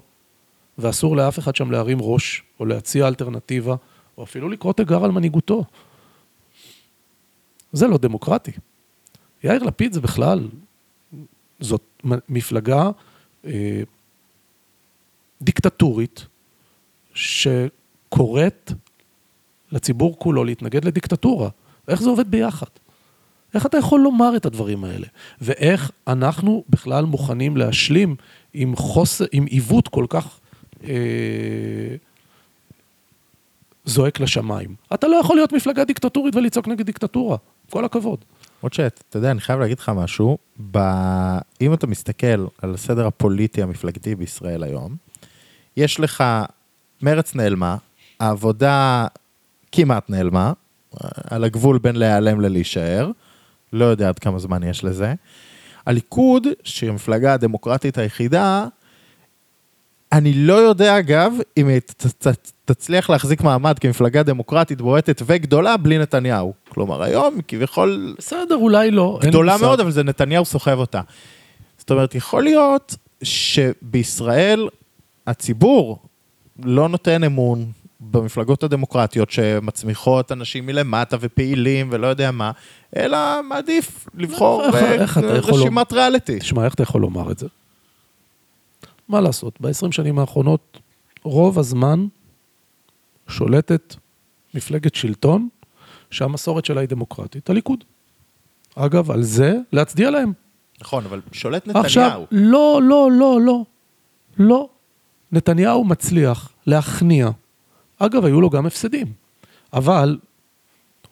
ואסור 0.78 1.16
לאף 1.16 1.38
אחד 1.38 1.56
שם 1.56 1.70
להרים 1.70 1.98
ראש, 2.00 2.42
או 2.60 2.66
להציע 2.66 3.08
אלטרנטיבה, 3.08 3.74
או 4.18 4.22
אפילו 4.22 4.48
לקרוא 4.48 4.72
תיגר 4.72 5.04
על 5.04 5.10
מנהיגותו. 5.10 5.64
זה 7.72 7.86
לא 7.86 7.98
דמוקרטי. 7.98 8.52
יאיר 9.44 9.62
לפיד 9.62 9.92
זה 9.92 10.00
בכלל, 10.00 10.48
זאת 11.60 11.82
מפלגה 12.28 12.90
אה, 13.44 13.82
דיקטטורית, 15.42 16.26
שקוראת 17.14 18.72
לציבור 19.72 20.18
כולו 20.18 20.44
להתנגד 20.44 20.84
לדיקטטורה. 20.84 21.48
איך 21.88 22.02
זה 22.02 22.08
עובד 22.08 22.30
ביחד? 22.30 22.66
איך 23.54 23.66
אתה 23.66 23.78
יכול 23.78 24.00
לומר 24.00 24.36
את 24.36 24.46
הדברים 24.46 24.84
האלה? 24.84 25.06
ואיך 25.40 25.90
אנחנו 26.06 26.64
בכלל 26.68 27.04
מוכנים 27.04 27.56
להשלים 27.56 28.16
עם 28.54 28.76
חוסר, 28.76 29.24
עם 29.32 29.44
עיוות 29.44 29.88
כל 29.88 30.06
כך 30.08 30.40
אה, 30.84 31.96
זועק 33.84 34.20
לשמיים? 34.20 34.74
אתה 34.94 35.08
לא 35.08 35.16
יכול 35.16 35.36
להיות 35.36 35.52
מפלגה 35.52 35.84
דיקטטורית 35.84 36.36
ולצעוק 36.36 36.68
נגד 36.68 36.86
דיקטטורה. 36.86 37.36
כל 37.70 37.84
הכבוד. 37.84 38.18
עוד 38.60 38.72
שאתה 38.72 39.16
יודע, 39.18 39.30
אני 39.30 39.40
חייב 39.40 39.60
להגיד 39.60 39.78
לך 39.78 39.88
משהו. 39.88 40.38
ב... 40.70 40.78
אם 41.60 41.74
אתה 41.74 41.86
מסתכל 41.86 42.46
על 42.62 42.74
הסדר 42.74 43.06
הפוליטי 43.06 43.62
המפלגתי 43.62 44.14
בישראל 44.14 44.62
היום, 44.62 44.96
יש 45.76 46.00
לך, 46.00 46.24
מרץ 47.02 47.34
נעלמה, 47.34 47.76
העבודה 48.20 49.06
כמעט 49.72 50.10
נעלמה, 50.10 50.52
על 51.30 51.44
הגבול 51.44 51.78
בין 51.78 51.96
להיעלם 51.96 52.40
ללהישאר, 52.40 53.10
לא 53.72 53.84
יודע 53.84 54.08
עד 54.08 54.18
כמה 54.18 54.38
זמן 54.38 54.62
יש 54.62 54.84
לזה. 54.84 55.14
הליכוד, 55.86 56.46
שהיא 56.64 56.90
המפלגה 56.90 57.34
הדמוקרטית 57.34 57.98
היחידה, 57.98 58.66
אני 60.12 60.32
לא 60.34 60.54
יודע 60.54 60.98
אגב, 60.98 61.32
אם 61.56 61.68
היא 61.68 61.80
תצליח 62.64 63.10
להחזיק 63.10 63.40
מעמד 63.40 63.78
כמפלגה 63.78 64.22
דמוקרטית 64.22 64.80
בועטת 64.80 65.22
וגדולה 65.26 65.76
בלי 65.76 65.98
נתניהו. 65.98 66.52
כלומר, 66.68 67.02
היום 67.02 67.40
כביכול... 67.48 68.14
בסדר, 68.18 68.54
אולי 68.54 68.90
לא. 68.90 69.18
גדולה 69.22 69.56
מאוד, 69.56 69.80
אבל 69.80 69.90
זה 69.90 70.02
נתניהו 70.02 70.44
סוחב 70.44 70.78
אותה. 70.78 71.00
זאת 71.78 71.90
אומרת, 71.90 72.14
יכול 72.14 72.42
להיות 72.42 72.96
שבישראל 73.22 74.68
הציבור 75.26 75.98
לא 76.62 76.88
נותן 76.88 77.24
אמון 77.24 77.72
במפלגות 78.00 78.62
הדמוקרטיות 78.62 79.30
שמצמיחות 79.30 80.32
אנשים 80.32 80.66
מלמטה 80.66 81.16
ופעילים 81.20 81.88
ולא 81.92 82.06
יודע 82.06 82.30
מה, 82.30 82.50
אלא 82.96 83.18
מעדיף 83.48 84.08
לבחור 84.14 84.64
ברשימת 84.72 85.92
ריאליטי. 85.92 86.38
תשמע, 86.38 86.64
איך 86.64 86.74
אתה 86.74 86.82
יכול 86.82 87.00
לומר 87.00 87.30
את 87.30 87.38
זה? 87.38 87.46
מה 89.08 89.20
לעשות, 89.20 89.60
ב-20 89.60 89.92
שנים 89.92 90.18
האחרונות, 90.18 90.78
רוב 91.22 91.58
הזמן 91.58 92.06
שולטת 93.28 93.94
מפלגת 94.54 94.94
שלטון 94.94 95.48
שהמסורת 96.10 96.64
שלה 96.64 96.80
היא 96.80 96.88
דמוקרטית, 96.88 97.50
הליכוד. 97.50 97.84
אגב, 98.74 99.10
על 99.10 99.22
זה 99.22 99.54
להצדיע 99.72 100.10
להם. 100.10 100.32
נכון, 100.80 101.04
אבל 101.04 101.20
שולט 101.32 101.66
נתניהו. 101.66 101.84
עכשיו, 101.84 102.24
לא, 102.30 102.80
לא, 102.82 103.08
לא, 103.12 103.40
לא. 103.40 103.62
לא. 104.38 104.68
נתניהו 105.32 105.84
מצליח 105.84 106.48
להכניע. 106.66 107.30
אגב, 107.98 108.24
היו 108.24 108.40
לו 108.40 108.50
גם 108.50 108.66
הפסדים, 108.66 109.06
אבל 109.72 110.18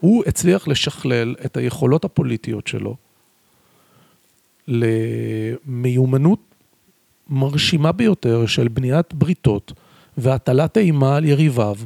הוא 0.01 0.25
הצליח 0.27 0.69
לשכלל 0.69 1.35
את 1.45 1.57
היכולות 1.57 2.05
הפוליטיות 2.05 2.67
שלו 2.67 2.97
למיומנות 4.69 6.39
מרשימה 7.29 7.93
ביותר 7.93 8.47
של 8.47 8.69
בניית 8.69 9.15
בריתות 9.15 9.73
והטלת 10.19 10.79
אימה 10.79 11.17
על 11.17 11.25
יריביו. 11.25 11.77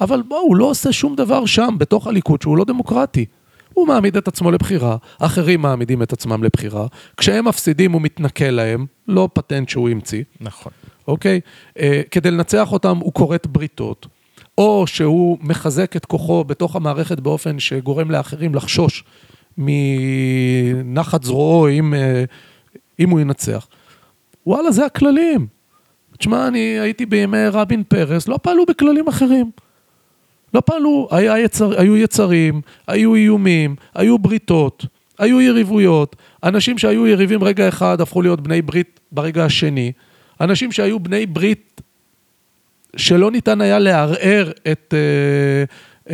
אבל 0.00 0.22
בואו, 0.22 0.40
הוא 0.40 0.56
לא 0.56 0.64
עושה 0.64 0.92
שום 0.92 1.16
דבר 1.16 1.46
שם, 1.46 1.74
בתוך 1.78 2.06
הליכוד, 2.06 2.42
שהוא 2.42 2.56
לא 2.56 2.64
דמוקרטי. 2.64 3.26
הוא 3.74 3.88
מעמיד 3.88 4.16
את 4.16 4.28
עצמו 4.28 4.50
לבחירה, 4.50 4.96
אחרים 5.18 5.60
מעמידים 5.60 6.02
את 6.02 6.12
עצמם 6.12 6.44
לבחירה. 6.44 6.86
כשהם 7.16 7.48
מפסידים 7.48 7.92
הוא 7.92 8.02
מתנכל 8.02 8.44
להם, 8.44 8.86
לא 9.08 9.28
פטנט 9.32 9.68
שהוא 9.68 9.88
המציא. 9.88 10.24
נכון. 10.40 10.72
אוקיי? 11.08 11.40
Uh, 11.78 11.80
כדי 12.10 12.30
לנצח 12.30 12.72
אותם 12.72 12.96
הוא 12.96 13.12
כורת 13.12 13.46
בריתות, 13.46 14.06
או 14.58 14.86
שהוא 14.86 15.38
מחזק 15.40 15.96
את 15.96 16.04
כוחו 16.04 16.44
בתוך 16.44 16.76
המערכת 16.76 17.20
באופן 17.20 17.58
שגורם 17.58 18.10
לאחרים 18.10 18.54
לחשוש 18.54 19.04
מנחת 19.58 21.22
זרועו 21.22 21.68
אם, 21.68 21.94
uh, 21.94 22.30
אם 23.00 23.10
הוא 23.10 23.20
ינצח. 23.20 23.66
וואלה, 24.46 24.70
זה 24.70 24.86
הכללים. 24.86 25.46
תשמע, 26.18 26.48
אני 26.48 26.58
הייתי 26.58 27.06
בימי 27.06 27.48
רבין 27.52 27.82
פרס, 27.88 28.28
לא 28.28 28.38
פעלו 28.42 28.66
בכללים 28.66 29.08
אחרים. 29.08 29.50
לא 30.54 30.60
פעלו, 30.60 31.08
היה 31.10 31.38
יצר, 31.38 31.80
היו 31.80 31.96
יצרים, 31.96 32.60
היו 32.86 33.14
איומים, 33.14 33.76
היו 33.94 34.18
בריתות, 34.18 34.86
היו 35.18 35.40
יריבויות. 35.40 36.16
אנשים 36.44 36.78
שהיו 36.78 37.06
יריבים 37.06 37.44
רגע 37.44 37.68
אחד 37.68 38.00
הפכו 38.00 38.22
להיות 38.22 38.40
בני 38.40 38.62
ברית 38.62 39.00
ברגע 39.12 39.44
השני. 39.44 39.92
אנשים 40.40 40.72
שהיו 40.72 41.00
בני 41.00 41.26
ברית 41.26 41.80
שלא 42.96 43.30
ניתן 43.30 43.60
היה 43.60 43.78
לערער 43.78 44.50
את, 44.72 44.94
אה, 44.94 45.64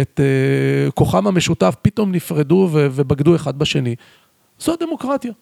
את 0.03 0.21
אה, 0.21 0.91
כוחם 0.91 1.27
המשותף, 1.27 1.75
פתאום 1.83 2.13
נפרדו 2.13 2.69
ובגדו 2.73 3.37
אחד 3.37 3.59
בשני. 3.59 3.97
זו 4.59 4.73
הדמוקרטיה. 4.73 5.33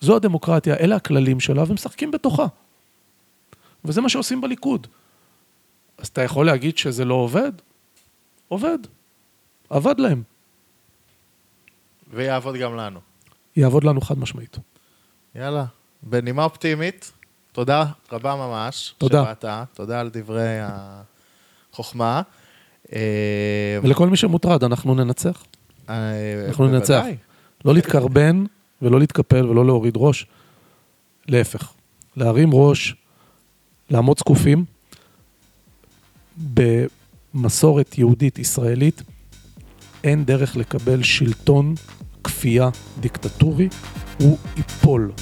זו 0.00 0.16
הדמוקרטיה, 0.16 0.76
אלה 0.76 0.96
הכללים 0.96 1.40
שלה, 1.40 1.64
ומשחקים 1.66 2.10
בתוכה. 2.10 2.46
וזה 3.84 4.00
מה 4.00 4.08
שעושים 4.08 4.40
בליכוד. 4.40 4.86
אז 5.98 6.06
אתה 6.06 6.22
יכול 6.22 6.46
להגיד 6.46 6.78
שזה 6.78 7.04
לא 7.04 7.14
עובד? 7.14 7.52
עובד. 8.48 8.78
עבד 9.70 10.00
להם. 10.00 10.22
ויעבוד 12.10 12.56
גם 12.56 12.76
לנו. 12.76 13.00
יעבוד 13.56 13.84
לנו 13.84 14.00
חד 14.00 14.18
משמעית. 14.18 14.56
יאללה, 15.34 15.64
בנימה 16.02 16.44
אופטימית, 16.44 17.12
תודה 17.54 17.84
רבה 18.12 18.36
ממש. 18.36 18.94
תודה. 18.98 19.22
שבאת, 19.24 19.44
תודה 19.74 20.00
על 20.00 20.10
דברי 20.12 20.58
החוכמה. 21.72 22.22
אה, 22.92 23.78
ולכל 23.82 24.08
מי 24.08 24.16
שמוטרד, 24.16 24.64
אנחנו 24.64 24.94
ננצח. 24.94 25.44
אה, 25.88 25.94
אנחנו 26.48 26.68
ננצח. 26.68 27.04
לא 27.64 27.74
להתקרבן 27.74 28.44
ולא 28.82 28.98
להתקפל 29.00 29.46
ולא 29.46 29.66
להוריד 29.66 29.94
ראש. 29.96 30.26
להפך, 31.26 31.72
להרים 32.16 32.50
ראש, 32.52 32.94
לעמוד 33.90 34.18
זקופים. 34.18 34.64
במסורת 36.54 37.98
יהודית 37.98 38.38
ישראלית 38.38 39.02
אין 40.04 40.24
דרך 40.24 40.56
לקבל 40.56 41.02
שלטון 41.02 41.74
כפייה 42.24 42.68
דיקטטורי, 43.00 43.68
הוא 44.20 44.38
ייפול. 44.56 45.12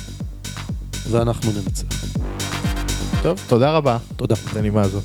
ואנחנו 1.10 1.52
ננצח. 1.52 1.84
טוב, 3.22 3.40
תודה 3.48 3.70
רבה. 3.70 3.98
תודה. 4.16 4.34
בנימה 4.54 4.88
זו. 4.88 5.00